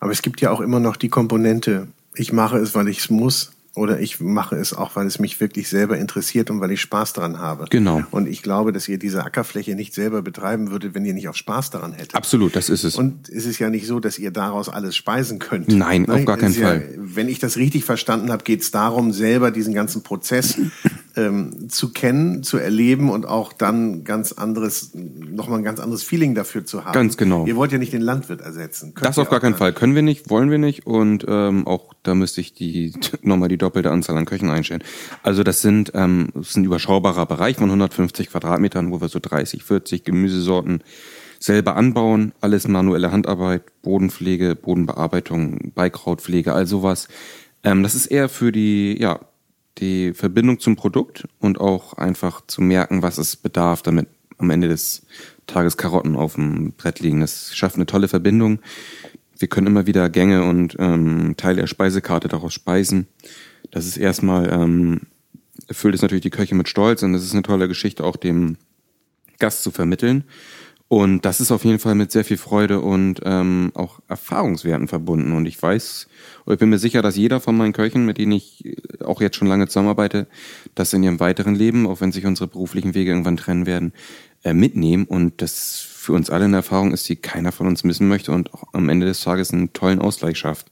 [0.00, 3.10] Aber es gibt ja auch immer noch die Komponente, ich mache es, weil ich es
[3.10, 6.80] muss oder ich mache es auch, weil es mich wirklich selber interessiert und weil ich
[6.80, 7.66] Spaß daran habe.
[7.70, 8.02] Genau.
[8.10, 11.36] Und ich glaube, dass ihr diese Ackerfläche nicht selber betreiben würdet, wenn ihr nicht auch
[11.36, 12.16] Spaß daran hättet.
[12.16, 12.96] Absolut, das ist es.
[12.96, 15.68] Und es ist ja nicht so, dass ihr daraus alles speisen könnt.
[15.68, 16.80] Nein, Nein auf gar keinen Fall.
[16.80, 20.58] Ja, wenn ich das richtig verstanden habe, geht es darum, selber diesen ganzen Prozess
[21.16, 26.34] ähm, zu kennen, zu erleben und auch dann ganz anderes, nochmal ein ganz anderes Feeling
[26.34, 26.92] dafür zu haben.
[26.92, 27.46] Ganz genau.
[27.46, 28.94] Ihr wollt ja nicht den Landwirt ersetzen.
[28.94, 29.72] Könnt das auf gar keinen Fall.
[29.72, 33.58] Können wir nicht, wollen wir nicht und ähm, auch da müsste ich die nochmal die
[33.58, 34.82] doppelte Anzahl an Köchen einstellen.
[35.22, 39.18] Also das sind ähm, das ist ein überschaubarer Bereich von 150 Quadratmetern, wo wir so
[39.20, 40.82] 30, 40 Gemüsesorten
[41.38, 47.08] selber anbauen, alles manuelle Handarbeit, Bodenpflege, Bodenbearbeitung, Beikrautpflege, all sowas.
[47.64, 49.20] Ähm, das ist eher für die ja
[49.78, 54.08] die Verbindung zum Produkt und auch einfach zu merken, was es bedarf, damit
[54.38, 55.06] am Ende des
[55.46, 57.20] Tages Karotten auf dem Brett liegen.
[57.20, 58.60] Das schafft eine tolle Verbindung.
[59.40, 63.08] Wir können immer wieder Gänge und ähm, Teile der Speisekarte daraus speisen.
[63.70, 65.00] Das ist erstmal, ähm,
[65.66, 68.58] erfüllt es natürlich die Köche mit Stolz und es ist eine tolle Geschichte, auch dem
[69.38, 70.24] Gast zu vermitteln.
[70.92, 75.36] Und das ist auf jeden Fall mit sehr viel Freude und ähm, auch Erfahrungswerten verbunden.
[75.36, 76.08] Und ich weiß,
[76.44, 79.20] oder ich bin mir sicher, dass jeder von meinen Köchen, mit denen ich äh, auch
[79.20, 80.26] jetzt schon lange zusammenarbeite,
[80.74, 83.92] das in ihrem weiteren Leben, auch wenn sich unsere beruflichen Wege irgendwann trennen werden,
[84.42, 85.04] äh, mitnehmen.
[85.04, 88.52] Und das für uns alle eine Erfahrung ist, die keiner von uns missen möchte und
[88.52, 90.66] auch am Ende des Tages einen tollen Ausgleich schafft.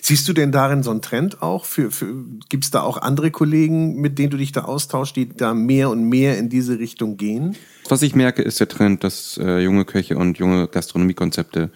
[0.00, 1.64] Siehst du denn darin so einen Trend auch?
[1.64, 2.06] Für, für,
[2.48, 5.90] Gibt es da auch andere Kollegen, mit denen du dich da austauschst, die da mehr
[5.90, 7.56] und mehr in diese Richtung gehen?
[7.88, 11.70] Was ich merke, ist der Trend, dass äh, junge Köche und junge Gastronomiekonzepte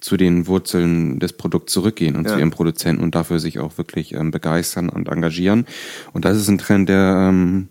[0.00, 2.34] zu den Wurzeln des Produkts zurückgehen und ja.
[2.34, 5.66] zu ihren Produzenten und dafür sich auch wirklich ähm, begeistern und engagieren.
[6.12, 7.68] Und das ist ein Trend, der ähm,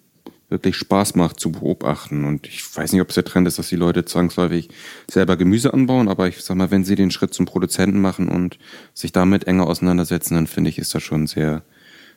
[0.54, 2.24] wirklich Spaß macht zu beobachten.
[2.24, 4.70] Und ich weiß nicht, ob es der Trend ist, dass die Leute zwangsläufig
[5.12, 8.58] selber Gemüse anbauen, aber ich sag mal, wenn sie den Schritt zum Produzenten machen und
[8.94, 11.64] sich damit enger auseinandersetzen, dann finde ich, ist das schon sehr,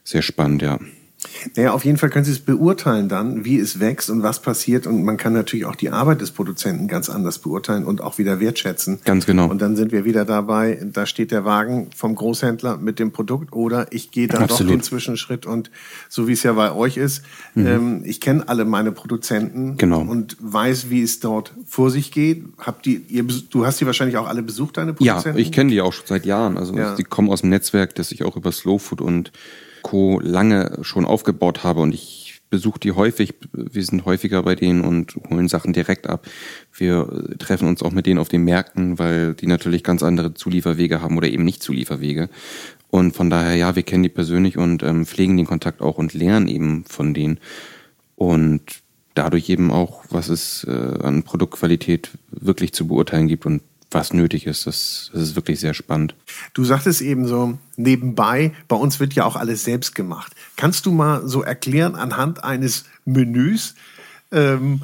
[0.05, 0.79] sehr spannend, ja.
[1.57, 4.87] Naja, auf jeden Fall können Sie es beurteilen dann, wie es wächst und was passiert.
[4.87, 8.41] Und man kann natürlich auch die Arbeit des Produzenten ganz anders beurteilen und auch wieder
[8.41, 9.01] wertschätzen.
[9.05, 9.49] Ganz genau.
[9.49, 13.53] Und dann sind wir wieder dabei, da steht der Wagen vom Großhändler mit dem Produkt
[13.53, 14.73] oder ich gehe dann Absolut.
[14.73, 15.71] doch den Zwischenschritt und
[16.09, 17.23] so wie es ja bei euch ist,
[17.55, 17.67] mhm.
[17.67, 20.01] ähm, ich kenne alle meine Produzenten genau.
[20.01, 22.45] und weiß, wie es dort vor sich geht.
[22.59, 25.39] Habt die, ihr, du hast die wahrscheinlich auch alle besucht, deine Produzenten?
[25.39, 26.57] Ja, ich kenne die auch schon seit Jahren.
[26.57, 26.95] Also ja.
[26.95, 29.33] die kommen aus dem Netzwerk, das ich auch über Slow Food und
[29.87, 30.19] Co.
[30.21, 35.15] lange schon aufgebaut habe und ich besuche die häufig, wir sind häufiger bei denen und
[35.31, 36.27] holen Sachen direkt ab.
[36.73, 37.07] Wir
[37.39, 41.17] treffen uns auch mit denen auf den Märkten, weil die natürlich ganz andere Zulieferwege haben
[41.17, 42.29] oder eben nicht Zulieferwege.
[42.91, 46.15] Und von daher, ja, wir kennen die persönlich und ähm, pflegen den Kontakt auch und
[46.15, 47.39] lernen eben von denen.
[48.17, 48.63] Und
[49.15, 54.47] dadurch eben auch, was es äh, an Produktqualität wirklich zu beurteilen gibt und was nötig
[54.47, 54.67] ist.
[54.67, 56.15] Das, das ist wirklich sehr spannend.
[56.55, 60.33] Du sagtest eben so nebenbei, bei uns wird ja auch alles selbst gemacht.
[60.57, 63.75] Kannst du mal so erklären anhand eines Menüs,
[64.33, 64.81] ähm,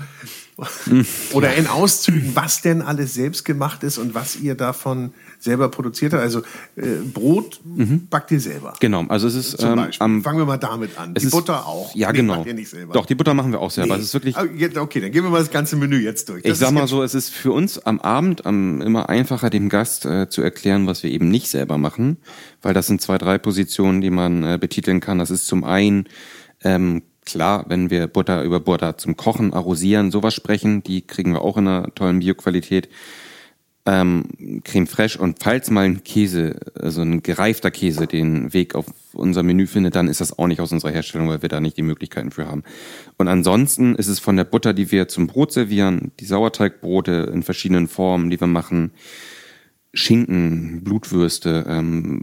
[1.32, 6.12] oder in Auszügen, was denn alles selbst gemacht ist und was ihr davon selber produziert
[6.12, 6.22] habt.
[6.22, 6.40] Also
[6.76, 8.06] äh, Brot mhm.
[8.08, 8.74] backt ihr selber.
[8.78, 11.14] Genau, also es ist ähm, am, fangen wir mal damit an.
[11.14, 11.94] Die Butter auch.
[11.94, 12.44] Ja, nee, genau.
[12.92, 13.94] Doch, die Butter machen wir auch selber.
[13.94, 14.00] Nee.
[14.00, 14.36] Es ist wirklich.
[14.36, 16.42] Ah, okay, dann gehen wir mal das ganze Menü jetzt durch.
[16.42, 19.68] Das ich sag mal so, es ist für uns am Abend am, immer einfacher, dem
[19.68, 22.18] Gast äh, zu erklären, was wir eben nicht selber machen,
[22.60, 25.18] weil das sind zwei, drei Positionen, die man äh, betiteln kann.
[25.18, 26.08] Das ist zum einen
[26.62, 31.42] ähm, Klar, wenn wir Butter über Butter zum Kochen, Arrosieren, sowas sprechen, die kriegen wir
[31.42, 32.88] auch in einer tollen Bioqualität.
[33.84, 38.86] Ähm, Creme fraiche und falls mal ein Käse, also ein gereifter Käse, den Weg auf
[39.12, 41.76] unser Menü findet, dann ist das auch nicht aus unserer Herstellung, weil wir da nicht
[41.76, 42.62] die Möglichkeiten für haben.
[43.18, 47.42] Und ansonsten ist es von der Butter, die wir zum Brot servieren, die Sauerteigbrote in
[47.42, 48.92] verschiedenen Formen, die wir machen,
[49.94, 52.22] Schinken, Blutwürste, ähm,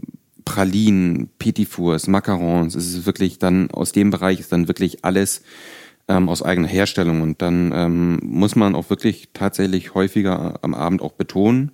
[0.50, 2.74] Pralinen, Petit Fours, Macarons.
[2.74, 5.42] Es ist wirklich dann, aus dem Bereich ist dann wirklich alles
[6.08, 7.22] ähm, aus eigener Herstellung.
[7.22, 11.70] Und dann ähm, muss man auch wirklich tatsächlich häufiger am Abend auch betonen,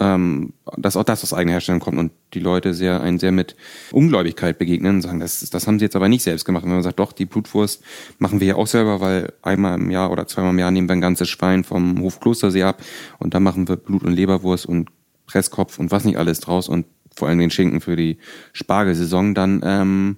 [0.00, 3.54] ähm, dass auch das aus eigener Herstellung kommt und die Leute sehr einen sehr mit
[3.92, 6.64] Ungläubigkeit begegnen und sagen, das, das haben sie jetzt aber nicht selbst gemacht.
[6.64, 7.84] Und wenn man sagt, doch, die Blutwurst
[8.16, 10.94] machen wir ja auch selber, weil einmal im Jahr oder zweimal im Jahr nehmen wir
[10.94, 12.82] ein ganzes Schwein vom Hof Klostersee ab
[13.18, 14.88] und dann machen wir Blut- und Leberwurst und
[15.26, 16.86] Presskopf und was nicht alles draus und
[17.16, 18.18] vor allem den Schinken für die
[18.52, 20.16] Spargelsaison, dann ähm,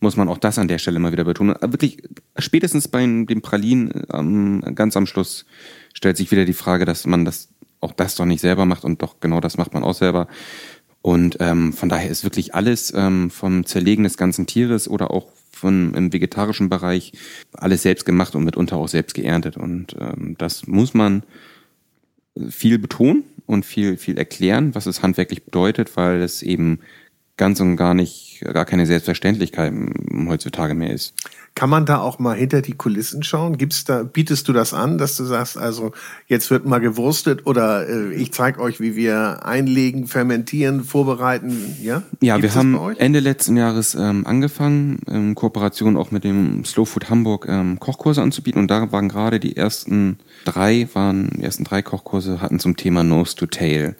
[0.00, 1.56] muss man auch das an der Stelle mal wieder betonen.
[1.60, 2.02] Wirklich,
[2.38, 5.46] spätestens bei dem Pralin ähm, ganz am Schluss
[5.94, 7.48] stellt sich wieder die Frage, dass man das
[7.80, 10.28] auch das doch nicht selber macht und doch genau das macht man auch selber.
[11.02, 15.26] Und ähm, von daher ist wirklich alles ähm, vom Zerlegen des ganzen Tieres oder auch
[15.52, 17.12] von im vegetarischen Bereich
[17.52, 19.56] alles selbst gemacht und mitunter auch selbst geerntet.
[19.56, 21.22] Und ähm, das muss man
[22.48, 26.80] viel betonen und viel, viel erklären, was es handwerklich bedeutet, weil es eben
[27.36, 29.72] ganz und gar nicht, gar keine Selbstverständlichkeit
[30.26, 31.14] heutzutage mehr ist.
[31.56, 33.56] Kann man da auch mal hinter die Kulissen schauen?
[33.56, 35.92] Gibt's da, bietest du das an, dass du sagst, also
[36.26, 42.02] jetzt wird mal gewurstet oder äh, ich zeige euch, wie wir einlegen, fermentieren, vorbereiten, ja?
[42.20, 46.86] Ja, Gibt's wir haben Ende letzten Jahres ähm, angefangen, in Kooperation auch mit dem Slow
[46.86, 51.62] Food Hamburg ähm, Kochkurse anzubieten und da waren gerade die ersten drei, waren, die ersten
[51.62, 53.94] drei Kochkurse hatten zum Thema Nose to Tail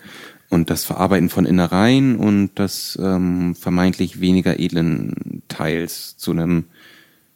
[0.50, 6.64] und das Verarbeiten von Innereien und das ähm, vermeintlich weniger edlen Teils zu einem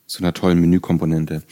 [0.08, 1.42] zu einer tollen Menükomponente.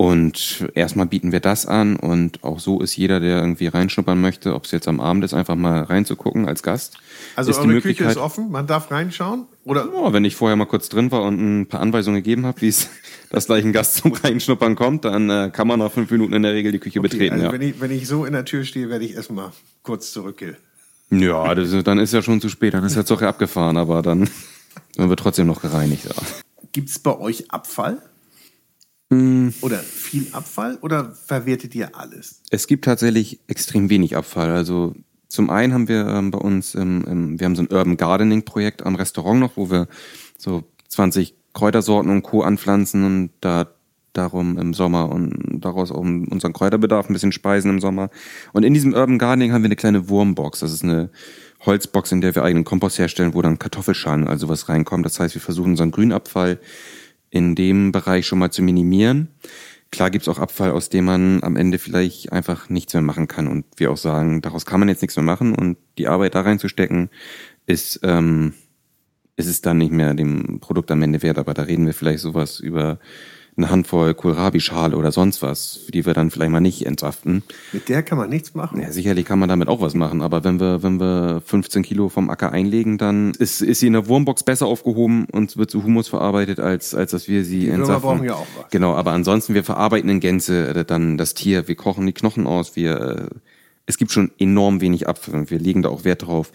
[0.00, 4.54] Und erstmal bieten wir das an und auch so ist jeder, der irgendwie reinschnuppern möchte,
[4.54, 6.98] ob es jetzt am Abend ist, einfach mal reinzugucken als Gast.
[7.34, 9.46] Also ist eure Küche ist offen, man darf reinschauen?
[9.64, 9.88] Oder?
[9.92, 12.68] Ja, wenn ich vorher mal kurz drin war und ein paar Anweisungen gegeben habe, wie
[12.68, 12.88] es
[13.30, 16.44] das gleich ein Gast zum Reinschnuppern kommt, dann äh, kann man nach fünf Minuten in
[16.44, 17.34] der Regel die Küche okay, betreten.
[17.34, 17.52] Also ja.
[17.52, 19.50] wenn, ich, wenn ich so in der Tür stehe, werde ich erstmal
[19.82, 20.56] kurz zurückgehen.
[21.10, 24.02] Ja, das, dann ist ja schon zu spät, dann ist der Zug ja abgefahren, aber
[24.02, 24.30] dann,
[24.96, 26.04] dann wird trotzdem noch gereinigt.
[26.04, 26.14] Ja.
[26.78, 28.00] Gibt es bei euch Abfall?
[29.10, 29.48] Mm.
[29.62, 32.40] Oder viel Abfall oder verwertet ihr alles?
[32.50, 34.50] Es gibt tatsächlich extrem wenig Abfall.
[34.50, 34.94] Also
[35.26, 38.44] zum einen haben wir ähm, bei uns, ähm, ähm, wir haben so ein Urban Gardening
[38.44, 39.88] Projekt am Restaurant noch, wo wir
[40.36, 42.42] so 20 Kräutersorten und Co.
[42.42, 43.66] anpflanzen und da
[44.18, 48.10] darum im Sommer und daraus auch unseren Kräuterbedarf ein bisschen speisen im Sommer.
[48.52, 50.60] Und in diesem Urban Gardening haben wir eine kleine Wurmbox.
[50.60, 51.10] Das ist eine
[51.64, 55.06] Holzbox, in der wir eigenen Kompost herstellen, wo dann Kartoffelschalen also was reinkommt.
[55.06, 56.58] Das heißt, wir versuchen unseren Grünabfall
[57.30, 59.28] in dem Bereich schon mal zu minimieren.
[59.90, 63.46] Klar gibt's auch Abfall, aus dem man am Ende vielleicht einfach nichts mehr machen kann
[63.46, 66.42] und wir auch sagen, daraus kann man jetzt nichts mehr machen und die Arbeit da
[66.42, 67.08] reinzustecken,
[67.66, 68.52] ist, ähm,
[69.36, 72.20] ist es dann nicht mehr dem Produkt am Ende wert, aber da reden wir vielleicht
[72.20, 72.98] sowas über
[73.58, 77.42] eine Handvoll Kohlrabi-Schale oder sonst was, die wir dann vielleicht mal nicht entsaften.
[77.72, 78.80] Mit der kann man nichts machen.
[78.80, 82.08] Ja, sicherlich kann man damit auch was machen, aber wenn wir, wenn wir 15 Kilo
[82.08, 85.82] vom Acker einlegen, dann ist, ist sie in der Wurmbox besser aufgehoben und wird zu
[85.82, 88.02] Humus verarbeitet, als, als dass wir sie Die Würmer entsaften.
[88.02, 88.70] brauchen ja auch was.
[88.70, 92.46] Genau, aber ansonsten, wir verarbeiten in Gänze äh, dann das Tier, wir kochen die Knochen
[92.46, 93.36] aus, wir, äh,
[93.86, 96.52] es gibt schon enorm wenig Abfall und wir legen da auch Wert drauf,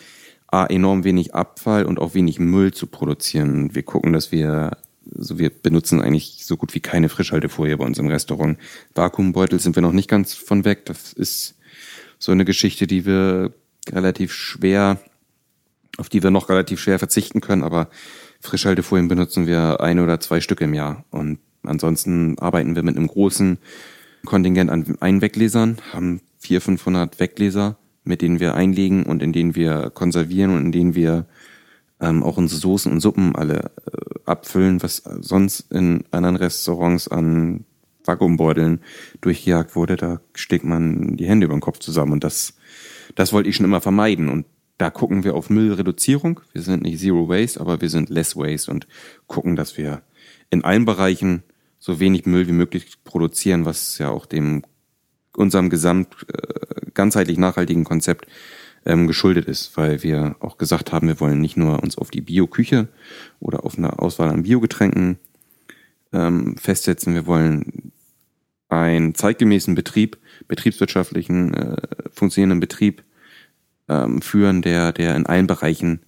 [0.48, 3.74] A, enorm wenig Abfall und auch wenig Müll zu produzieren.
[3.74, 4.78] Wir gucken, dass wir,
[5.16, 8.58] so wir benutzen eigentlich so gut wie keine Frischhaltefolie bei uns im Restaurant.
[8.96, 10.86] Vakuumbeutel sind wir noch nicht ganz von weg.
[10.86, 11.56] Das ist
[12.20, 13.54] so eine Geschichte, die wir
[13.92, 15.00] relativ schwer,
[15.98, 17.90] auf die wir noch relativ schwer verzichten können, aber
[18.42, 21.06] Frischhaltefolien benutzen wir ein oder zwei Stück im Jahr.
[21.12, 23.58] Und ansonsten arbeiten wir mit einem großen
[24.26, 29.92] Kontingent an Einweglesern, haben 400, 500 Wegleser, mit denen wir einlegen und in denen wir
[29.92, 31.26] konservieren und in denen wir
[32.04, 37.66] ähm, auch unsere Soßen und Suppen alle äh, abfüllen, was sonst in anderen Restaurants an
[38.04, 38.82] Vakuumbeuteln
[39.22, 39.96] durchgejagt wurde.
[39.96, 42.56] Da steckt man die Hände über den Kopf zusammen und das,
[43.16, 44.30] das wollte ich schon immer vermeiden.
[44.30, 44.46] Und
[44.78, 46.42] da gucken wir auf Müllreduzierung.
[46.52, 48.88] Wir sind nicht Zero Waste, aber wir sind Less Waste und
[49.28, 50.02] gucken, dass wir
[50.50, 51.44] in allen Bereichen
[51.80, 54.64] so wenig Müll wie möglich produzieren, was ja auch dem
[55.36, 58.28] unserem gesamt äh, ganzheitlich nachhaltigen Konzept
[58.86, 62.22] ähm, geschuldet ist, weil wir auch gesagt haben, wir wollen nicht nur uns auf die
[62.22, 62.88] Bio-Küche
[63.40, 65.18] oder auf eine Auswahl an Biogetränken
[66.12, 67.92] ähm, festsetzen, wir wollen
[68.70, 70.18] einen zeitgemäßen Betrieb,
[70.48, 71.78] betriebswirtschaftlichen, äh,
[72.12, 73.04] funktionierenden Betrieb
[73.88, 76.02] ähm, führen, der, der in allen Bereichen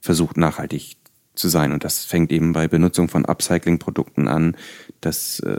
[0.00, 0.96] versucht, nachhaltig
[1.34, 1.72] zu sein.
[1.72, 4.56] Und das fängt eben bei Benutzung von Upcycling-Produkten an,
[5.00, 5.58] das äh,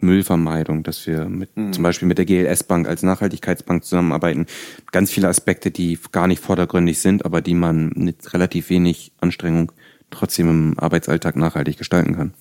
[0.00, 4.46] Müllvermeidung, dass wir mit, zum Beispiel mit der GLS Bank als Nachhaltigkeitsbank zusammenarbeiten.
[4.92, 9.72] Ganz viele Aspekte, die gar nicht vordergründig sind, aber die man mit relativ wenig Anstrengung
[10.10, 12.34] trotzdem im Arbeitsalltag nachhaltig gestalten kann.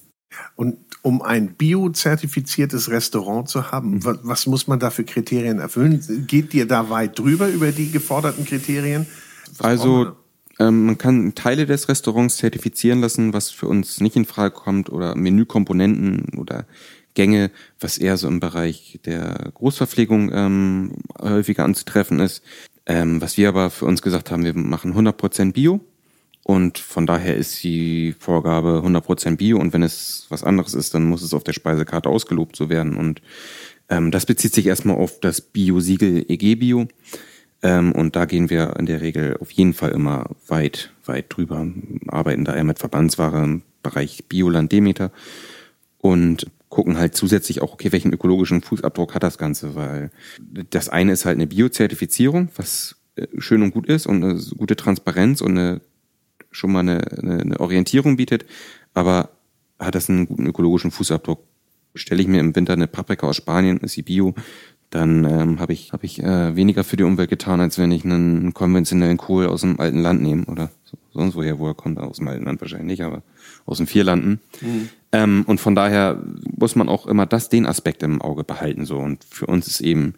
[0.55, 6.25] Und um ein biozertifiziertes Restaurant zu haben, was, was muss man da für Kriterien erfüllen?
[6.27, 9.07] Geht dir da weit drüber über die geforderten Kriterien?
[9.57, 10.15] Was Also
[10.59, 14.89] ähm, man kann Teile des Restaurants zertifizieren lassen, was für uns nicht in Frage kommt,
[14.89, 16.65] oder Menükomponenten oder
[17.17, 17.49] Gänge,
[17.79, 22.43] was eher so im Bereich der Großverpflegung ähm, häufiger anzutreffen ist.
[22.85, 25.81] Ähm, was wir aber für uns gesagt haben, wir machen 100% Bio
[26.43, 31.05] und von daher ist die Vorgabe 100% Bio und wenn es was anderes ist, dann
[31.05, 33.23] muss es auf der Speisekarte ausgelobt so werden und
[33.89, 36.87] ähm, das bezieht sich erstmal auf das Bio-Siegel EG Bio.
[37.63, 41.65] Ähm, und da gehen wir in der Regel auf jeden Fall immer weit, weit drüber,
[42.09, 45.11] arbeiten da eher mit Verbandsware im Bereich Bioland Demeter
[45.97, 46.45] und
[46.77, 50.11] gucken halt zusätzlich auch, okay, welchen ökologischen Fußabdruck hat das Ganze, weil
[50.69, 54.75] das eine ist halt eine Biozertifizierung, was äh, schön und gut ist und eine gute
[54.75, 55.81] Transparenz und eine,
[56.51, 58.45] schon mal eine, eine, Orientierung bietet,
[58.93, 59.31] aber
[59.79, 61.39] hat das einen guten ökologischen Fußabdruck?
[61.95, 64.35] Stelle ich mir im Winter eine Paprika aus Spanien, ist sie Bio,
[64.91, 68.05] dann ähm, habe ich, hab ich äh, weniger für die Umwelt getan, als wenn ich
[68.05, 71.97] einen konventionellen Kohl aus dem alten Land nehme oder so, sonst woher, wo er kommt,
[71.97, 73.23] aus dem alten Land wahrscheinlich nicht, aber
[73.65, 74.41] aus den Vierlanden.
[75.11, 76.21] Ähm, und von daher
[76.57, 78.85] muss man auch immer das, den Aspekt im Auge behalten.
[78.85, 80.15] so Und für uns ist eben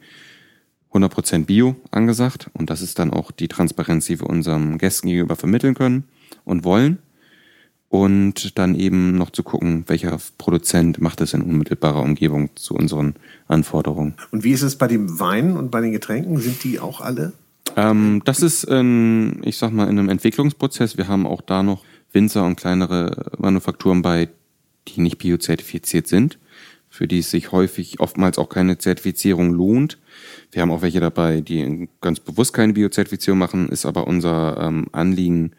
[0.93, 5.35] 100% Bio angesagt und das ist dann auch die Transparenz, die wir unseren Gästen gegenüber
[5.35, 6.05] vermitteln können
[6.45, 6.99] und wollen.
[7.89, 13.15] Und dann eben noch zu gucken, welcher Produzent macht es in unmittelbarer Umgebung zu unseren
[13.47, 14.13] Anforderungen.
[14.29, 16.37] Und wie ist es bei dem Wein und bei den Getränken?
[16.37, 17.33] Sind die auch alle?
[17.75, 20.97] Ähm, das ist, in, ich sag mal, in einem Entwicklungsprozess.
[20.97, 24.29] Wir haben auch da noch Winzer und kleinere Manufakturen bei,
[24.95, 26.39] die nicht biozertifiziert sind,
[26.89, 29.97] für die es sich häufig, oftmals auch keine Zertifizierung lohnt.
[30.51, 34.87] Wir haben auch welche dabei, die ganz bewusst keine Biozertifizierung machen, ist aber unser ähm,
[34.91, 35.51] Anliegen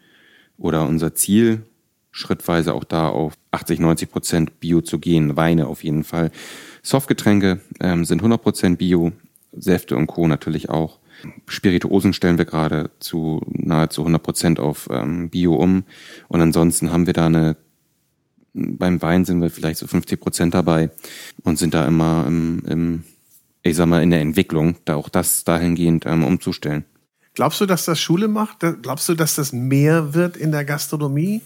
[0.57, 1.63] oder unser Ziel,
[2.11, 5.37] schrittweise auch da auf 80, 90 Prozent Bio zu gehen.
[5.37, 6.31] Weine auf jeden Fall.
[6.83, 9.13] Softgetränke ähm, sind 100 Prozent Bio,
[9.53, 10.27] Säfte und Co.
[10.27, 10.99] natürlich auch.
[11.47, 15.83] Spirituosen stellen wir gerade zu nahezu 100 Prozent auf ähm, Bio um.
[16.27, 17.57] Und ansonsten haben wir da eine,
[18.53, 20.91] beim Wein sind wir vielleicht so 50 Prozent dabei
[21.43, 23.03] und sind da immer im, im,
[23.63, 26.85] ich sag mal, in der Entwicklung, da auch das dahingehend ähm, umzustellen.
[27.33, 28.57] Glaubst du, dass das Schule macht?
[28.81, 31.41] Glaubst du, dass das mehr wird in der Gastronomie?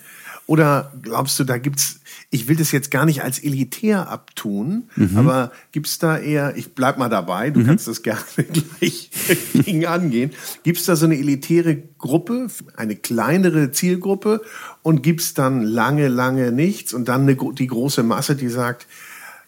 [0.47, 5.51] Oder glaubst du, da gibt's, ich will das jetzt gar nicht als elitär abtun, aber
[5.71, 8.21] gibt's da eher, ich bleib mal dabei, du kannst das gerne
[8.53, 9.09] gleich
[9.53, 10.31] gegen angehen,
[10.61, 14.41] gibt's da so eine elitäre Gruppe, eine kleinere Zielgruppe
[14.83, 18.85] und gibt's dann lange, lange nichts und dann eine, die große Masse, die sagt,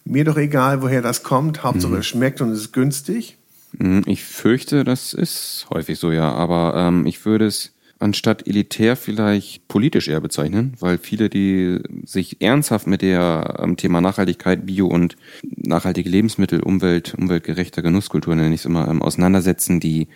[0.03, 3.37] mir doch egal, woher das kommt, Hauptsache es schmeckt und es ist günstig?
[3.77, 6.31] Mm, Ich fürchte, das ist häufig so, ja.
[6.31, 12.41] Aber ähm, ich würde es anstatt elitär vielleicht politisch eher bezeichnen, weil viele, die sich
[12.41, 18.61] ernsthaft mit der ähm, Thema Nachhaltigkeit, Bio und nachhaltige Lebensmittel, Umwelt, umweltgerechter Genusskultur, nenne ich
[18.61, 20.07] es immer, ähm, auseinandersetzen, die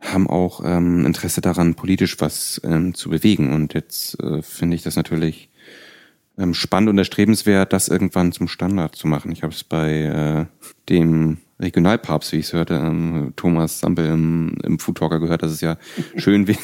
[0.00, 3.52] haben auch ähm, Interesse daran, politisch was ähm, zu bewegen.
[3.52, 5.48] Und jetzt äh, finde ich das natürlich
[6.38, 9.32] ähm, spannend und erstrebenswert, das irgendwann zum Standard zu machen.
[9.32, 10.46] Ich habe es bei äh,
[10.88, 15.52] dem Regionalpapst, wie ich es hörte, ähm, Thomas Sampel im, im Food Talker gehört, dass
[15.52, 15.76] es ja
[16.16, 16.58] schön, wäre,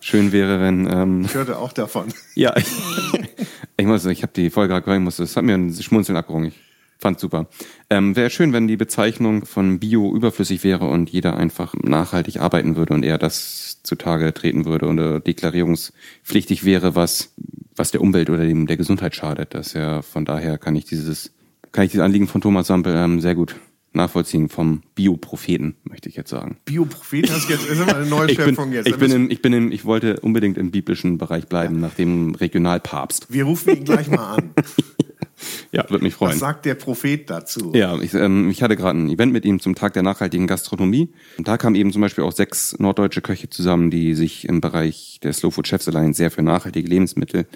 [0.00, 0.86] schön wäre, wenn...
[0.90, 2.08] Ähm, ich hörte auch davon.
[2.34, 2.66] Ja, ich,
[3.76, 6.48] ich muss, ich habe die Folge gehört, ich musste, es hat mir ein Schmunzeln abgerungen.
[6.48, 6.60] Ich
[6.98, 7.48] fand super.
[7.90, 12.76] Ähm, wäre schön, wenn die Bezeichnung von Bio überflüssig wäre und jeder einfach nachhaltig arbeiten
[12.76, 17.34] würde und eher das zutage treten würde oder deklarierungspflichtig wäre, was,
[17.74, 19.54] was der Umwelt oder dem, der Gesundheit schadet.
[19.54, 21.32] Das ja, von daher kann ich dieses,
[21.72, 23.56] kann ich dieses Anliegen von Thomas Sampel ähm, sehr gut
[23.94, 26.56] nachvollziehen vom Biopropheten, möchte ich jetzt sagen.
[26.64, 28.86] Biopropheten hast jetzt ist immer eine neue Schöpfung jetzt.
[28.88, 31.80] Ich bin, im, ich bin im, ich wollte unbedingt im biblischen Bereich bleiben, ja.
[31.88, 33.26] nach dem Regionalpapst.
[33.30, 34.54] Wir rufen ihn gleich mal an.
[35.72, 36.32] ja, würde mich freuen.
[36.32, 37.72] Was sagt der Prophet dazu?
[37.74, 41.10] Ja, ich, ähm, ich hatte gerade ein Event mit ihm zum Tag der nachhaltigen Gastronomie.
[41.38, 45.20] Und da kamen eben zum Beispiel auch sechs norddeutsche Köche zusammen, die sich im Bereich
[45.22, 47.46] der Slow Food Chefs Alliance sehr für nachhaltige Lebensmittel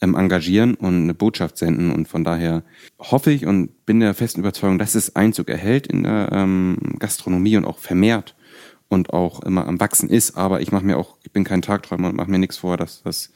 [0.00, 1.92] ähm, engagieren und eine Botschaft senden.
[1.92, 2.62] Und von daher
[2.98, 7.56] hoffe ich und bin der festen Überzeugung, dass es Einzug erhält in der ähm, Gastronomie
[7.56, 8.34] und auch vermehrt
[8.88, 10.36] und auch immer am Wachsen ist.
[10.36, 13.02] Aber ich mache mir auch, ich bin kein Tagträumer und mache mir nichts vor, dass
[13.02, 13.32] das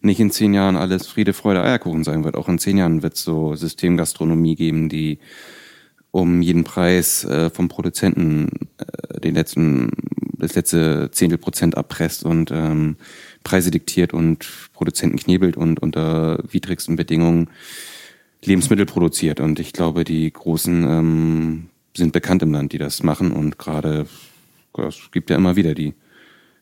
[0.00, 2.36] nicht in zehn Jahren alles Friede, Freude, Eierkuchen sein wird.
[2.36, 5.18] Auch in zehn Jahren wird es so Systemgastronomie geben, die
[6.10, 9.90] um jeden Preis äh, vom Produzenten äh, den letzten,
[10.38, 12.96] das letzte Zehntel Prozent abpresst und ähm,
[13.44, 17.50] Preise diktiert und Produzenten knebelt und unter widrigsten Bedingungen
[18.44, 19.40] Lebensmittel produziert.
[19.40, 23.32] Und ich glaube, die Großen ähm, sind bekannt im Land, die das machen.
[23.32, 24.06] Und gerade,
[24.76, 25.94] es gibt ja immer wieder die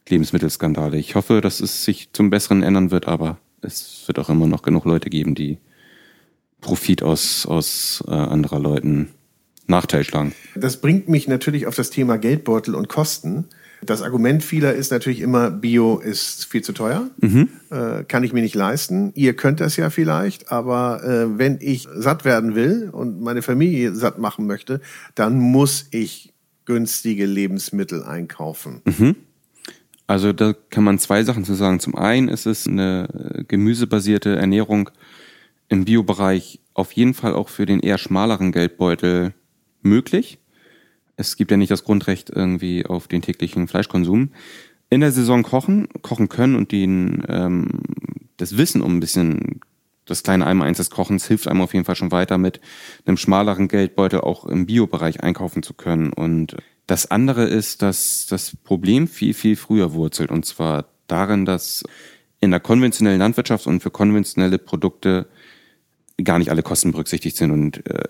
[0.08, 0.98] Lebensmittelskandale.
[0.98, 4.62] Ich hoffe, dass es sich zum Besseren ändern wird, aber es wird auch immer noch
[4.62, 5.58] genug Leute geben, die
[6.60, 9.08] Profit aus, aus äh, anderer Leuten
[9.66, 10.34] Nachteil schlagen.
[10.54, 13.46] Das bringt mich natürlich auf das Thema Geldbeutel und Kosten.
[13.84, 17.48] Das Argument vieler ist natürlich immer, Bio ist viel zu teuer, mhm.
[17.70, 19.12] äh, kann ich mir nicht leisten.
[19.14, 23.94] Ihr könnt das ja vielleicht, aber äh, wenn ich satt werden will und meine Familie
[23.94, 24.80] satt machen möchte,
[25.16, 26.32] dann muss ich
[26.64, 28.82] günstige Lebensmittel einkaufen.
[28.84, 29.16] Mhm.
[30.06, 31.80] Also da kann man zwei Sachen zu sagen.
[31.80, 34.90] Zum einen ist es eine äh, gemüsebasierte Ernährung
[35.68, 39.34] im Biobereich auf jeden Fall auch für den eher schmaleren Geldbeutel
[39.82, 40.38] möglich.
[41.28, 44.30] Es gibt ja nicht das Grundrecht irgendwie auf den täglichen Fleischkonsum.
[44.90, 47.68] In der Saison kochen, kochen können und den, ähm,
[48.36, 49.60] das Wissen um ein bisschen
[50.04, 52.60] das kleine Einmal-Eins des Kochens hilft einem auf jeden Fall schon weiter mit
[53.06, 56.12] einem schmaleren Geldbeutel auch im Biobereich einkaufen zu können.
[56.12, 56.56] Und
[56.88, 60.30] das andere ist, dass das Problem viel, viel früher wurzelt.
[60.30, 61.84] Und zwar darin, dass
[62.40, 65.28] in der konventionellen Landwirtschaft und für konventionelle Produkte
[66.22, 68.02] gar nicht alle Kosten berücksichtigt sind und äh,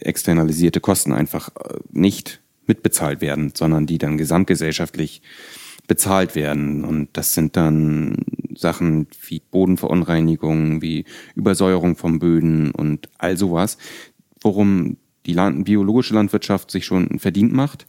[0.00, 5.22] externalisierte Kosten einfach äh, nicht mitbezahlt werden, sondern die dann gesamtgesellschaftlich
[5.86, 6.84] bezahlt werden.
[6.84, 8.16] Und das sind dann
[8.56, 11.04] Sachen wie Bodenverunreinigung, wie
[11.34, 13.78] Übersäuerung von Böden und all sowas,
[14.40, 14.96] worum
[15.26, 17.86] die Land biologische Landwirtschaft sich schon verdient macht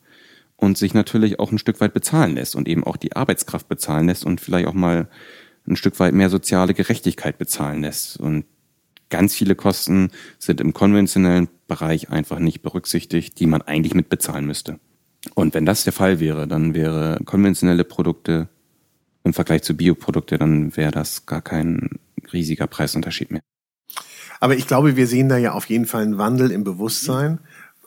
[0.57, 4.07] und sich natürlich auch ein Stück weit bezahlen lässt und eben auch die Arbeitskraft bezahlen
[4.07, 5.09] lässt und vielleicht auch mal
[5.67, 8.17] ein Stück weit mehr soziale Gerechtigkeit bezahlen lässt.
[8.19, 8.45] Und
[9.09, 14.79] ganz viele Kosten sind im konventionellen Bereich einfach nicht berücksichtigt, die man eigentlich mitbezahlen müsste.
[15.33, 18.47] Und wenn das der Fall wäre, dann wäre konventionelle Produkte
[19.23, 21.99] im Vergleich zu Bioprodukte, dann wäre das gar kein
[22.31, 23.41] riesiger Preisunterschied mehr.
[24.39, 27.39] Aber ich glaube, wir sehen da ja auf jeden Fall einen Wandel im Bewusstsein.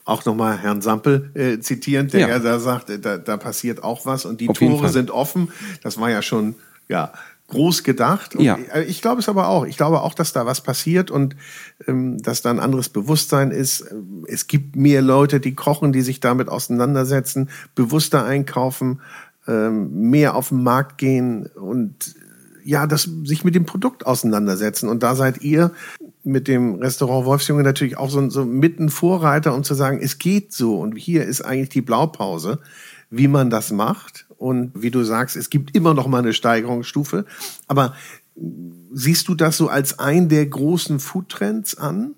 [0.03, 2.39] Auch nochmal Herrn Sampel äh, zitierend, der ja.
[2.39, 5.51] da sagt, da, da passiert auch was und die auf Tore sind offen.
[5.83, 6.55] Das war ja schon
[6.87, 7.13] ja
[7.49, 8.35] groß gedacht.
[8.35, 8.57] Und ja.
[8.73, 9.65] Äh, ich glaube es aber auch.
[9.65, 11.35] Ich glaube auch, dass da was passiert und
[11.87, 13.85] ähm, dass da ein anderes Bewusstsein ist.
[14.27, 19.01] Es gibt mehr Leute, die kochen, die sich damit auseinandersetzen, bewusster einkaufen,
[19.47, 22.15] ähm, mehr auf den Markt gehen und
[22.63, 24.89] ja, das sich mit dem Produkt auseinandersetzen.
[24.89, 25.71] Und da seid ihr
[26.23, 30.53] mit dem Restaurant Wolfsjunge natürlich auch so, so mitten Vorreiter, um zu sagen, es geht
[30.53, 30.79] so.
[30.79, 32.59] Und hier ist eigentlich die Blaupause,
[33.09, 34.27] wie man das macht.
[34.39, 37.25] Und wie du sagst, es gibt immer noch mal eine Steigerungsstufe.
[37.67, 37.93] Aber
[38.91, 42.15] siehst du das so als ein der großen Foodtrends an?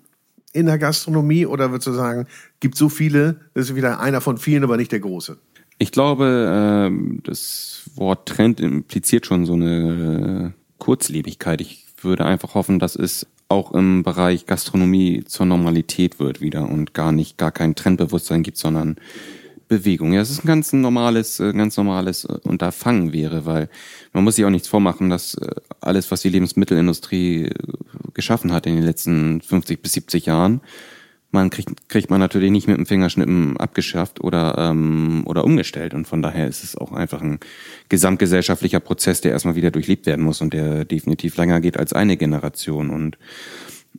[0.52, 2.26] in der Gastronomie oder würdest du sagen,
[2.60, 5.38] gibt so viele, das ist wieder einer von vielen, aber nicht der große?
[5.78, 11.60] Ich glaube, ähm, das Wort Trend impliziert schon so eine Kurzlebigkeit.
[11.60, 16.94] Ich würde einfach hoffen, dass es auch im Bereich Gastronomie zur Normalität wird wieder und
[16.94, 18.96] gar nicht, gar kein Trendbewusstsein gibt, sondern
[19.72, 20.12] Bewegung.
[20.12, 23.70] Ja, es ist ein ganz normales, äh, ganz normales äh, Unterfangen wäre, weil
[24.12, 25.48] man muss sich auch nichts vormachen, dass äh,
[25.80, 27.48] alles, was die Lebensmittelindustrie
[28.12, 30.60] geschaffen hat in den letzten 50 bis 70 Jahren,
[31.30, 35.94] man kriegt, kriegt man natürlich nicht mit dem Fingerschnippen abgeschafft oder, ähm, oder umgestellt.
[35.94, 37.40] Und von daher ist es auch einfach ein
[37.88, 42.18] gesamtgesellschaftlicher Prozess, der erstmal wieder durchlebt werden muss und der definitiv länger geht als eine
[42.18, 42.90] Generation.
[42.90, 43.16] Und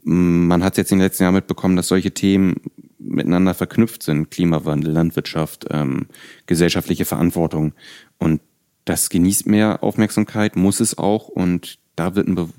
[0.04, 2.56] man hat jetzt in den letzten Jahren mitbekommen, dass solche Themen
[3.00, 4.32] miteinander verknüpft sind.
[4.32, 6.08] Klimawandel, Landwirtschaft, ähm,
[6.46, 7.74] gesellschaftliche Verantwortung.
[8.18, 8.42] Und
[8.86, 11.28] das genießt mehr Aufmerksamkeit, muss es auch.
[11.28, 12.50] Und da wird ein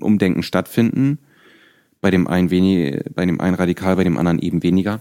[0.00, 1.18] Umdenken stattfinden.
[2.00, 5.00] Bei dem einen wenig, bei dem einen radikal, bei dem anderen eben weniger.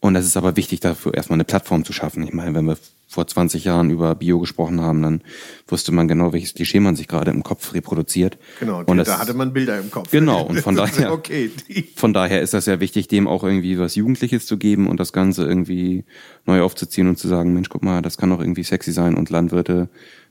[0.00, 2.22] Und es ist aber wichtig, dafür erstmal eine Plattform zu schaffen.
[2.22, 2.76] Ich meine, wenn wir
[3.16, 5.22] vor 20 Jahren über Bio gesprochen haben, dann
[5.66, 8.36] wusste man genau, welches Klischee man sich gerade im Kopf reproduziert.
[8.60, 10.10] Genau, und da hatte man Bilder im Kopf.
[10.10, 11.50] Genau, und von daher, okay.
[11.96, 15.14] von daher ist das ja wichtig, dem auch irgendwie was Jugendliches zu geben und das
[15.14, 16.04] Ganze irgendwie
[16.44, 19.30] neu aufzuziehen und zu sagen, Mensch, guck mal, das kann auch irgendwie sexy sein und
[19.30, 19.88] Landwirte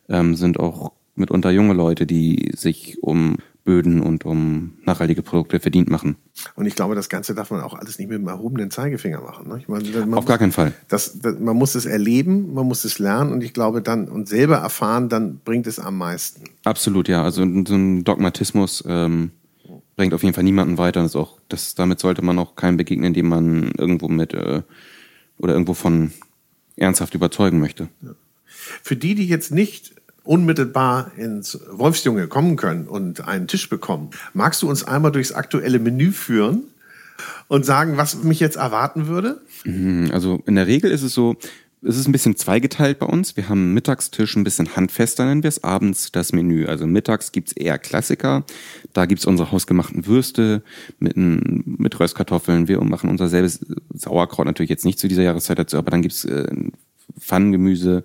[0.07, 5.89] ähm, sind auch mitunter junge Leute, die sich um Böden und um nachhaltige Produkte verdient
[5.89, 6.15] machen.
[6.55, 9.49] Und ich glaube, das Ganze darf man auch alles nicht mit dem erhobenen Zeigefinger machen.
[9.49, 9.57] Ne?
[9.59, 10.73] Ich meine, Auf muss, gar keinen Fall.
[10.87, 14.29] Das, das, man muss es erleben, man muss es lernen und ich glaube dann und
[14.29, 16.43] selber erfahren, dann bringt es am meisten.
[16.63, 17.23] Absolut, ja.
[17.23, 19.31] Also so ein Dogmatismus ähm,
[19.95, 21.01] bringt auf jeden Fall niemanden weiter.
[21.01, 24.61] Das auch, das, damit sollte man auch keinem begegnen, dem man irgendwo mit äh,
[25.39, 26.11] oder irgendwo von
[26.75, 27.89] ernsthaft überzeugen möchte.
[28.03, 28.11] Ja.
[28.83, 29.95] Für die, die jetzt nicht
[30.25, 34.09] unmittelbar ins Wolfsjunge kommen können und einen Tisch bekommen.
[34.33, 36.63] Magst du uns einmal durchs aktuelle Menü führen
[37.47, 39.41] und sagen, was mich jetzt erwarten würde?
[39.63, 41.37] Mhm, also in der Regel ist es so,
[41.87, 43.37] es ist ein bisschen zweigeteilt bei uns.
[43.37, 46.65] Wir haben Mittagstisch ein bisschen handfester, nennen wir es, abends das Menü.
[46.65, 48.43] Also mittags gibt's eher Klassiker.
[48.93, 50.63] Da gibt's unsere hausgemachten Würste
[50.97, 52.67] mit, mit Röstkartoffeln.
[52.67, 53.63] Wir machen unser selbes
[53.93, 56.47] Sauerkraut natürlich jetzt nicht zu dieser Jahreszeit dazu, aber dann gibt's äh,
[57.19, 58.03] Pfannengemüse,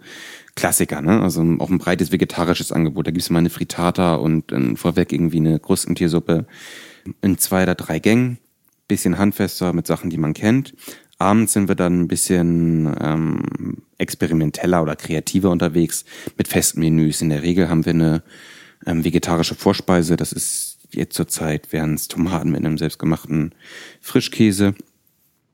[0.61, 1.23] Klassiker, ne?
[1.23, 3.07] Also auch ein breites vegetarisches Angebot.
[3.07, 6.45] Da gibt's mal eine Frittata und äh, vorweg irgendwie eine Krustentiersuppe
[7.23, 8.37] in zwei oder drei Gängen.
[8.87, 10.75] Bisschen handfester mit Sachen, die man kennt.
[11.17, 16.05] Abends sind wir dann ein bisschen ähm, experimenteller oder kreativer unterwegs
[16.37, 17.23] mit festen Menüs.
[17.23, 18.23] In der Regel haben wir eine
[18.85, 20.17] ähm, vegetarische Vorspeise.
[20.17, 23.55] Das ist jetzt zur Zeit wären es Tomaten mit einem selbstgemachten
[24.03, 24.75] Frischkäse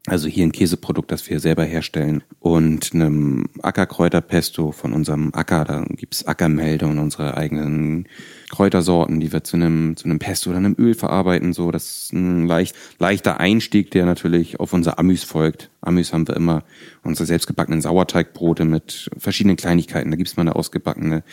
[0.07, 5.65] also hier ein Käseprodukt, das wir selber herstellen und einem Ackerkräuterpesto von unserem Acker.
[5.65, 8.09] Da gibt's Ackermelde und unsere eigenen
[8.51, 11.53] Kräutersorten, die wir zu einem, zu einem Pesto oder einem Öl verarbeiten.
[11.53, 15.71] So, das ist ein leicht, leichter Einstieg, der natürlich auf unser Amüs folgt.
[15.81, 16.63] Amüs haben wir immer
[17.03, 20.11] unsere selbstgebackenen Sauerteigbrote mit verschiedenen Kleinigkeiten.
[20.11, 21.25] Da gibt's mal eine ausgebackene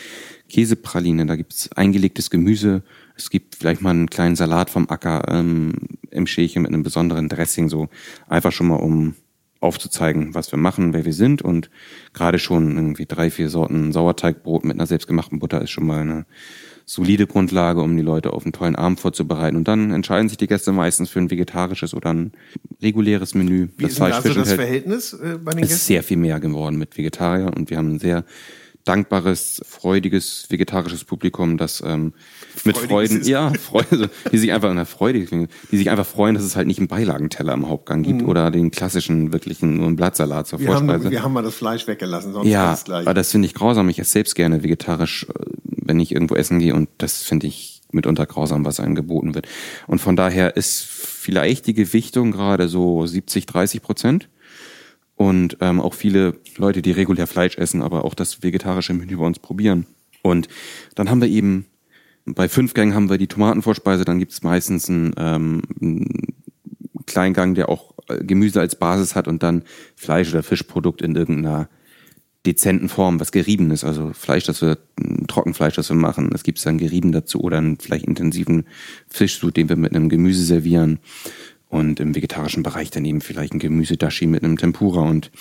[0.50, 2.82] Käsepraline, da gibt's eingelegtes Gemüse.
[3.16, 5.74] Es gibt vielleicht mal einen kleinen Salat vom Acker ähm,
[6.10, 7.90] im Schälchen mit einem besonderen Dressing, so
[8.28, 9.16] einfach schon mal um
[9.60, 11.70] aufzuzeigen, was wir machen, wer wir sind und
[12.14, 16.26] gerade schon irgendwie drei, vier Sorten Sauerteigbrot mit einer selbstgemachten Butter ist schon mal eine
[16.86, 19.56] solide Grundlage, um die Leute auf einen tollen Abend vorzubereiten.
[19.56, 22.32] Und dann entscheiden sich die Gäste meistens für ein vegetarisches oder ein
[22.82, 23.70] reguläres Menü.
[23.78, 25.64] Wie das ist Fleisch, also das Verhältnis äh, bei den Gästen?
[25.64, 28.26] Es ist sehr viel mehr geworden mit Vegetarier und wir haben ein sehr
[28.86, 32.14] dankbares, freudiges, vegetarisches Publikum, das ähm,
[32.66, 36.44] mit Freuden, ja, Freude, also, die sich einfach na, freudig, die sich einfach freuen, dass
[36.44, 38.30] es halt nicht einen Beilagenteller im Hauptgang gibt mhm.
[38.30, 41.06] oder den klassischen wirklichen nur einen Blattsalat zur wir Vorspeise.
[41.06, 43.06] Haben, wir haben mal das Fleisch weggelassen, sonst ja, das gleich.
[43.06, 43.88] aber das finde ich grausam.
[43.90, 47.82] Ich esse selbst gerne vegetarisch, äh, wenn ich irgendwo essen gehe und das finde ich
[47.94, 49.48] mitunter grausam, was einem geboten wird.
[49.88, 54.30] Und von daher ist vielleicht die Gewichtung gerade so 70, 30 Prozent
[55.16, 59.26] und ähm, auch viele Leute, die regulär Fleisch essen, aber auch das vegetarische Menü bei
[59.26, 59.86] uns probieren.
[60.22, 60.48] Und
[60.96, 61.66] dann haben wir eben
[62.26, 66.08] bei fünf Gängen haben wir die Tomatenvorspeise, dann gibt es meistens einen, ähm, einen
[67.06, 69.64] Kleingang, der auch äh, Gemüse als Basis hat und dann
[69.96, 71.68] Fleisch oder Fischprodukt in irgendeiner
[72.46, 73.84] dezenten Form, was gerieben ist.
[73.84, 74.78] Also Fleisch, das wir,
[75.28, 76.30] Trockenfleisch, das wir machen.
[76.34, 78.66] Es gibt dann gerieben dazu oder einen vielleicht intensiven
[79.08, 81.00] Fischsud, den wir mit einem Gemüse servieren
[81.74, 85.02] und im vegetarischen Bereich daneben vielleicht ein Gemüsedashi mit einem Tempura.
[85.02, 85.32] Und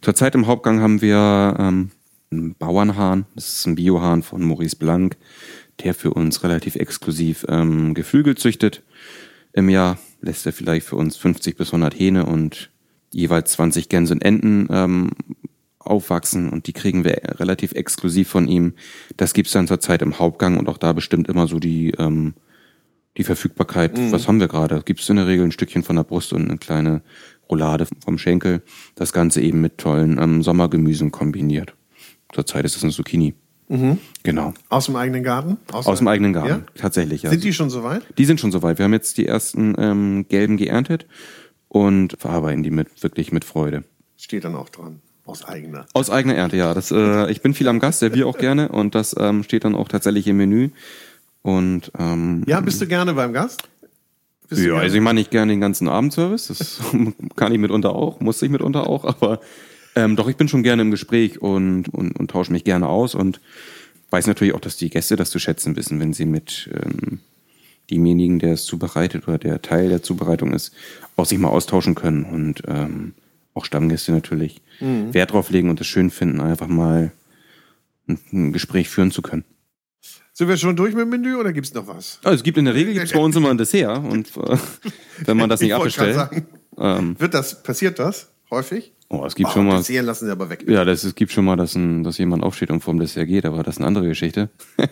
[0.00, 1.90] zurzeit im Hauptgang haben wir ähm,
[2.30, 5.16] einen Bauernhahn, das ist ein Biohahn von Maurice Blanc,
[5.82, 8.82] der für uns relativ exklusiv ähm, Geflügel züchtet.
[9.52, 12.70] Im Jahr lässt er vielleicht für uns 50 bis 100 Hähne und
[13.10, 15.10] jeweils 20 Gänse und Enten ähm,
[15.80, 18.74] aufwachsen und die kriegen wir relativ exklusiv von ihm.
[19.16, 22.34] Das gibt's dann zurzeit im Hauptgang und auch da bestimmt immer so die ähm,
[23.16, 24.12] die Verfügbarkeit, mhm.
[24.12, 24.82] was haben wir gerade?
[24.84, 27.02] Gibt es in der Regel ein Stückchen von der Brust und eine kleine
[27.50, 28.62] Roulade vom Schenkel.
[28.94, 31.74] Das Ganze eben mit tollen ähm, Sommergemüsen kombiniert.
[32.32, 33.34] Zurzeit ist es eine Zucchini.
[33.68, 33.98] Mhm.
[34.22, 34.54] Genau.
[34.68, 35.58] Aus dem eigenen Garten?
[35.72, 36.62] Aus, Aus dem eigenen Garten, ja?
[36.74, 37.22] tatsächlich.
[37.22, 37.30] Ja.
[37.30, 38.02] Sind die schon soweit?
[38.18, 38.78] Die sind schon soweit.
[38.78, 41.06] Wir haben jetzt die ersten ähm, gelben geerntet
[41.68, 43.84] und verarbeiten die mit wirklich mit Freude.
[44.16, 45.00] Steht dann auch dran.
[45.24, 45.86] aus eigener?
[45.92, 46.74] Aus eigener Ernte, ja.
[46.74, 49.76] Das, äh, ich bin viel am Gast, serviere auch gerne und das ähm, steht dann
[49.76, 50.70] auch tatsächlich im Menü.
[51.42, 53.62] Und ähm, Ja, bist du gerne beim Gast?
[54.48, 56.48] Bist ja, also ich mache nicht gerne den ganzen Abendservice.
[56.48, 56.80] Das
[57.36, 59.40] kann ich mitunter auch, muss ich mitunter auch, aber
[59.96, 63.14] ähm, doch, ich bin schon gerne im Gespräch und, und, und tausche mich gerne aus
[63.14, 63.40] und
[64.10, 67.20] weiß natürlich auch, dass die Gäste das zu schätzen wissen, wenn sie mit ähm,
[67.90, 70.72] demjenigen, der es zubereitet oder der Teil der Zubereitung ist,
[71.16, 73.14] auch sich mal austauschen können und ähm,
[73.54, 74.60] auch Stammgäste natürlich
[75.12, 77.12] Wert drauf legen und es schön finden, einfach mal
[78.08, 79.44] ein, ein Gespräch führen zu können.
[80.40, 82.18] Sind wir schon durch mit dem Menü oder gibt's noch was?
[82.24, 84.56] Also es gibt in der Regel gibt's bei uns immer ein Dessert und äh,
[85.26, 86.16] wenn man das nicht abbestellt,
[86.78, 88.94] ähm, Wird das, passiert das häufig?
[89.10, 90.64] oh, es gibt Oh, schon mal, Dessert lassen sie aber weg.
[90.66, 93.44] ja, das, es gibt schon mal, dass, ein, dass jemand aufsteht und vorm Dessert geht,
[93.44, 94.48] aber das ist eine andere Geschichte.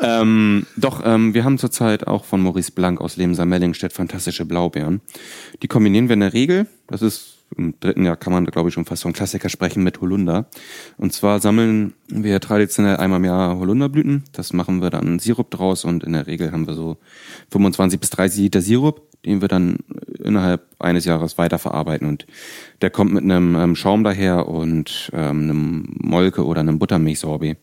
[0.00, 5.02] ähm, doch, ähm, wir haben zurzeit auch von Maurice Blank aus Lemser Mellingstedt fantastische Blaubeeren.
[5.62, 8.74] Die kombinieren wir in der Regel, das ist im dritten Jahr kann man, glaube ich,
[8.74, 10.46] schon fast von Klassiker sprechen mit Holunder.
[10.96, 14.24] Und zwar sammeln wir traditionell einmal im Jahr Holunderblüten.
[14.32, 16.98] Das machen wir dann Sirup draus und in der Regel haben wir so
[17.50, 19.78] 25 bis 30 Liter Sirup, den wir dann
[20.22, 22.08] innerhalb eines Jahres weiterverarbeiten.
[22.08, 22.26] Und
[22.80, 27.58] der kommt mit einem ähm, Schaum daher und ähm, einem Molke oder einem Buttermilchsorbet,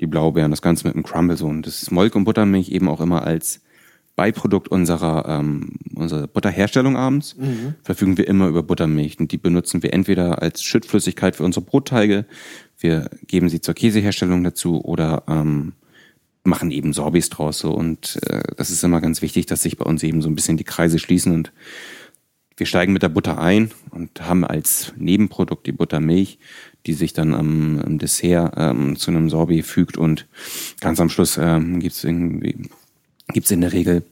[0.00, 1.46] die Blaubeeren, das Ganze mit einem Crumble so.
[1.46, 3.60] Und das Molke und Buttermilch eben auch immer als
[4.16, 7.36] Beiprodukt unserer, ähm, unserer Butterherstellung abends.
[7.82, 12.26] Verfügen wir immer über Buttermilch und die benutzen wir entweder als Schüttflüssigkeit für unsere Brotteige,
[12.78, 15.72] wir geben sie zur Käseherstellung dazu oder ähm,
[16.44, 17.72] machen eben Sorbis draus so.
[17.72, 20.56] Und äh, das ist immer ganz wichtig, dass sich bei uns eben so ein bisschen
[20.56, 21.52] die Kreise schließen und
[22.56, 26.38] wir steigen mit der Butter ein und haben als Nebenprodukt die Buttermilch,
[26.86, 30.28] die sich dann am, am Dessert ähm, zu einem Sorbet fügt und
[30.80, 32.68] ganz am Schluss ähm, gibt's irgendwie
[33.34, 34.02] gibt's in der Regel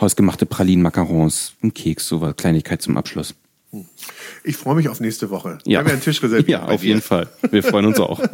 [0.00, 3.34] hausgemachte Pralinen, Macarons, einen Keks, so was Kleinigkeit zum Abschluss.
[4.42, 5.58] Ich freue mich auf nächste Woche.
[5.64, 5.70] Ja.
[5.70, 6.48] Wir haben ja einen Tisch reserviert.
[6.48, 6.88] Ja, auf dir.
[6.88, 7.28] jeden Fall.
[7.50, 8.20] Wir freuen uns auch.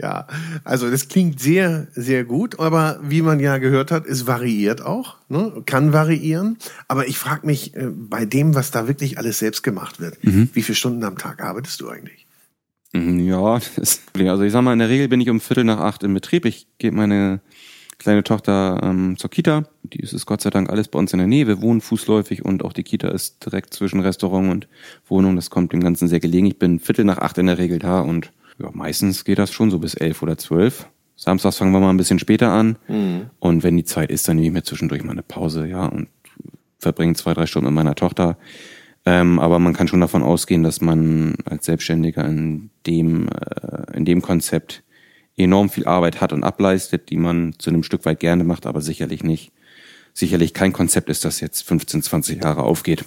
[0.00, 0.28] Ja,
[0.62, 5.16] also das klingt sehr, sehr gut, aber wie man ja gehört hat, es variiert auch,
[5.28, 5.62] ne?
[5.66, 6.58] kann variieren.
[6.86, 10.48] Aber ich frage mich, äh, bei dem, was da wirklich alles selbst gemacht wird, Mhm.
[10.52, 12.26] wie viele Stunden am Tag arbeitest du eigentlich?
[12.94, 16.04] Ja, das, also ich sag mal, in der Regel bin ich um Viertel nach acht
[16.04, 16.44] im Betrieb.
[16.44, 17.40] Ich gebe meine
[17.98, 19.64] kleine Tochter ähm, zur Kita.
[19.82, 21.46] Die ist es Gott sei Dank alles bei uns in der Nähe.
[21.46, 24.68] Wir wohnen fußläufig und auch die Kita ist direkt zwischen Restaurant und
[25.06, 25.36] Wohnung.
[25.36, 26.46] Das kommt dem Ganzen sehr gelegen.
[26.46, 29.70] Ich bin Viertel nach acht in der Regel da und ja, meistens geht das schon
[29.70, 30.88] so bis elf oder zwölf.
[31.16, 32.76] Samstags fangen wir mal ein bisschen später an.
[33.38, 36.08] Und wenn die Zeit ist, dann nehme ich mir zwischendurch mal eine Pause, ja, und
[36.78, 38.36] verbringe zwei, drei Stunden mit meiner Tochter.
[39.06, 44.04] Ähm, aber man kann schon davon ausgehen, dass man als Selbstständiger in dem, äh, in
[44.04, 44.82] dem Konzept
[45.36, 48.80] enorm viel Arbeit hat und ableistet, die man zu einem Stück weit gerne macht, aber
[48.80, 49.52] sicherlich nicht,
[50.12, 53.04] sicherlich kein Konzept ist, das jetzt 15, 20 Jahre aufgeht.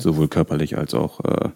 [0.00, 1.50] Sowohl körperlich als auch äh,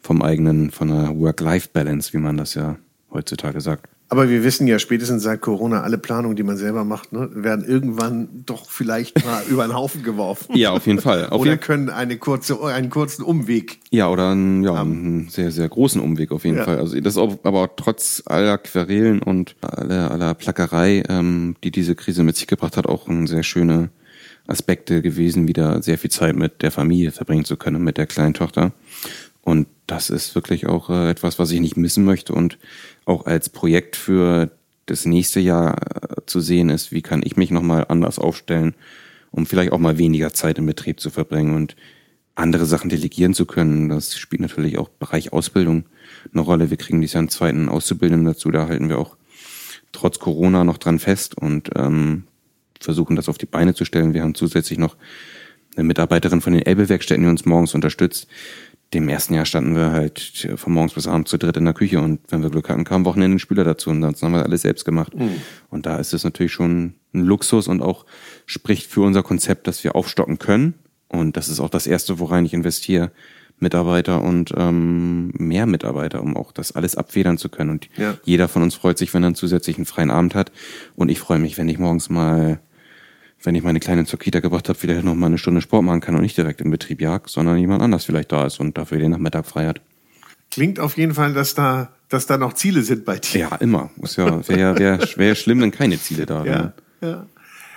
[0.00, 2.76] vom eigenen, von der Work-Life-Balance, wie man das ja
[3.10, 3.88] heutzutage sagt.
[4.10, 7.64] Aber wir wissen ja spätestens seit Corona, alle Planungen, die man selber macht, ne, werden
[7.66, 10.56] irgendwann doch vielleicht mal über den Haufen geworfen.
[10.56, 11.28] Ja, auf jeden Fall.
[11.28, 13.78] Auf Oder jeden, können eine kurze, einen kurzen Umweg.
[13.90, 16.64] ja, oder einen, ja, einen sehr, sehr großen Umweg auf jeden Ja.
[16.64, 16.78] Fall.
[16.78, 21.94] Also das ist auch, aber trotz aller Querelen und aller, aller Plackerei, ähm, die diese
[21.94, 23.90] Krise mit sich gebracht hat, auch ein sehr schöne
[24.46, 28.32] Aspekte gewesen, wieder sehr viel Zeit mit der Familie verbringen zu können, mit der kleinen
[28.32, 28.72] Tochter.
[29.42, 32.58] Und das ist wirklich auch äh, etwas, was ich nicht missen möchte und
[33.04, 34.50] auch als Projekt für
[34.86, 38.74] das nächste Jahr äh, zu sehen ist, wie kann ich mich nochmal anders aufstellen,
[39.30, 41.74] um vielleicht auch mal weniger Zeit im Betrieb zu verbringen und
[42.34, 43.88] andere Sachen delegieren zu können.
[43.88, 45.86] Das spielt natürlich auch Bereich Ausbildung
[46.32, 46.70] eine Rolle.
[46.70, 49.16] Wir kriegen dieses Jahr einen zweiten Auszubildenden dazu, da halten wir auch
[49.92, 52.24] trotz Corona noch dran fest und ähm,
[52.78, 54.12] versuchen das auf die Beine zu stellen.
[54.12, 54.96] Wir haben zusätzlich noch
[55.76, 58.26] eine Mitarbeiterin von den Elbe-Werkstätten, die uns morgens unterstützt.
[58.94, 62.00] Dem ersten Jahr standen wir halt von morgens bis abends zu dritt in der Küche
[62.00, 64.42] und wenn wir Glück hatten, kam am Wochenende ein Spüler dazu und sonst haben wir
[64.44, 65.12] alles selbst gemacht.
[65.68, 68.06] Und da ist es natürlich schon ein Luxus und auch
[68.46, 70.74] spricht für unser Konzept, dass wir aufstocken können.
[71.08, 73.12] Und das ist auch das Erste, worein ich investiere.
[73.60, 77.70] Mitarbeiter und ähm, mehr Mitarbeiter, um auch das alles abfedern zu können.
[77.70, 78.16] Und Ja.
[78.22, 80.52] jeder von uns freut sich, wenn er einen zusätzlichen freien Abend hat.
[80.94, 82.60] Und ich freue mich, wenn ich morgens mal
[83.42, 86.00] wenn ich meine Kleine zur Kita gebracht habe, vielleicht noch mal eine Stunde Sport machen
[86.00, 88.98] kann und nicht direkt im Betrieb jag, sondern jemand anders vielleicht da ist und dafür
[88.98, 89.80] den Nachmittag frei hat.
[90.50, 93.40] Klingt auf jeden Fall, dass da, dass da noch Ziele sind bei dir.
[93.40, 93.90] Ja, immer.
[94.02, 96.72] Ist ja, wäre wär, wär schlimm, wenn keine Ziele da wären.
[97.00, 97.26] Ja, ja.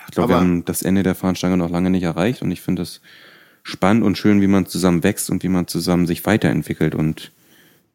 [0.08, 2.82] Ich glaube, wir haben das Ende der Fahnenstange noch lange nicht erreicht und ich finde
[2.82, 3.02] es
[3.64, 7.32] spannend und schön, wie man zusammen wächst und wie man zusammen sich weiterentwickelt und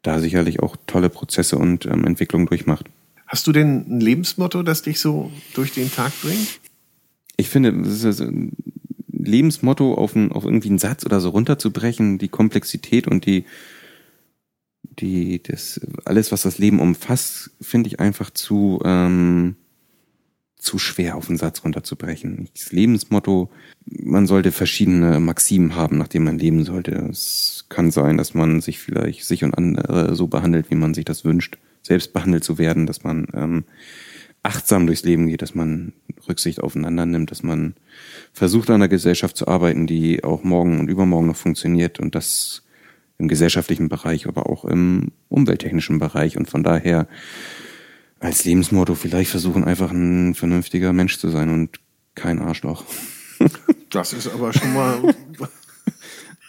[0.03, 2.87] da sicherlich auch tolle Prozesse und ähm, Entwicklungen durchmacht.
[3.27, 6.61] Hast du denn ein Lebensmotto, das dich so durch den Tag bringt?
[7.37, 8.53] Ich finde, das ist ein
[9.13, 13.45] Lebensmotto auf, ein, auf irgendwie einen Satz oder so runterzubrechen, die Komplexität und die
[14.99, 19.57] die, das, alles, was das Leben umfasst, finde ich einfach zu, ähm,
[20.57, 22.49] zu schwer auf den Satz runterzubrechen.
[22.55, 23.51] Das Lebensmotto,
[23.85, 26.93] man sollte verschiedene Maximen haben, nach denen man leben sollte.
[27.11, 31.05] Es kann sein, dass man sich vielleicht sich und andere so behandelt, wie man sich
[31.05, 33.65] das wünscht, selbst behandelt zu werden, dass man ähm,
[34.47, 35.93] achtsam durchs Leben geht, dass man
[36.29, 37.75] Rücksicht aufeinander nimmt, dass man
[38.33, 42.63] versucht, an einer Gesellschaft zu arbeiten, die auch morgen und übermorgen noch funktioniert und das
[43.19, 46.37] im gesellschaftlichen Bereich, aber auch im umwelttechnischen Bereich.
[46.37, 47.09] Und von daher
[48.21, 51.81] als Lebensmotto vielleicht versuchen, einfach ein vernünftiger Mensch zu sein und
[52.15, 52.85] kein Arschloch.
[53.91, 55.15] Das ist aber schon mal.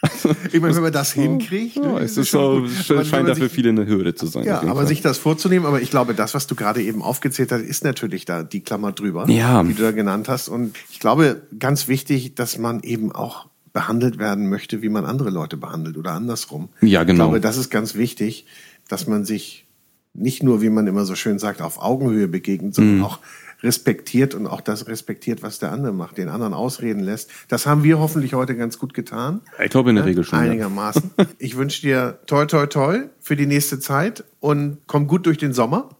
[0.52, 1.76] ich meine, wenn man das hinkriegt.
[1.76, 3.06] Ja, es ist so, gut.
[3.06, 4.44] scheint dafür viele eine Hürde zu sein.
[4.44, 4.86] Ja, aber Fall.
[4.86, 8.24] sich das vorzunehmen, aber ich glaube, das, was du gerade eben aufgezählt hast, ist natürlich
[8.24, 9.66] da die Klammer drüber, ja.
[9.66, 10.48] wie du da genannt hast.
[10.48, 15.30] Und ich glaube, ganz wichtig, dass man eben auch behandelt werden möchte, wie man andere
[15.30, 16.68] Leute behandelt oder andersrum.
[16.80, 17.24] Ja, genau.
[17.24, 18.46] Ich glaube, das ist ganz wichtig,
[18.88, 19.66] dass man sich
[20.14, 23.04] nicht nur, wie man immer so schön sagt, auf Augenhöhe begegnet, sondern mhm.
[23.04, 23.18] auch
[23.62, 27.30] respektiert und auch das respektiert, was der andere macht, den anderen ausreden lässt.
[27.48, 29.40] Das haben wir hoffentlich heute ganz gut getan.
[29.62, 30.38] Ich glaube in der Regel schon.
[30.38, 31.10] Einigermaßen.
[31.16, 31.26] Ja.
[31.38, 35.52] Ich wünsche dir toi toi toi für die nächste Zeit und komm gut durch den
[35.52, 35.90] Sommer.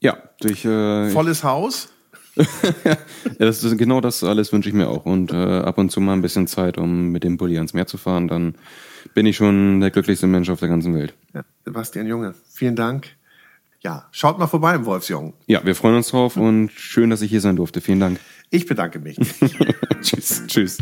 [0.00, 1.88] Ja, durch äh, volles Haus.
[2.84, 2.96] ja,
[3.38, 5.04] das ist genau das alles wünsche ich mir auch.
[5.04, 7.86] Und äh, ab und zu mal ein bisschen Zeit, um mit dem Bulli ans Meer
[7.86, 8.54] zu fahren, dann
[9.14, 11.14] bin ich schon der glücklichste Mensch auf der ganzen Welt.
[11.34, 13.10] Ja, Sebastian Junge, vielen Dank
[13.82, 15.34] ja, schaut mal vorbei im Wolfsjungen.
[15.46, 17.80] Ja, wir freuen uns drauf und schön, dass ich hier sein durfte.
[17.80, 18.20] Vielen Dank.
[18.50, 19.18] Ich bedanke mich.
[20.02, 20.42] tschüss.
[20.46, 20.78] Tschüss.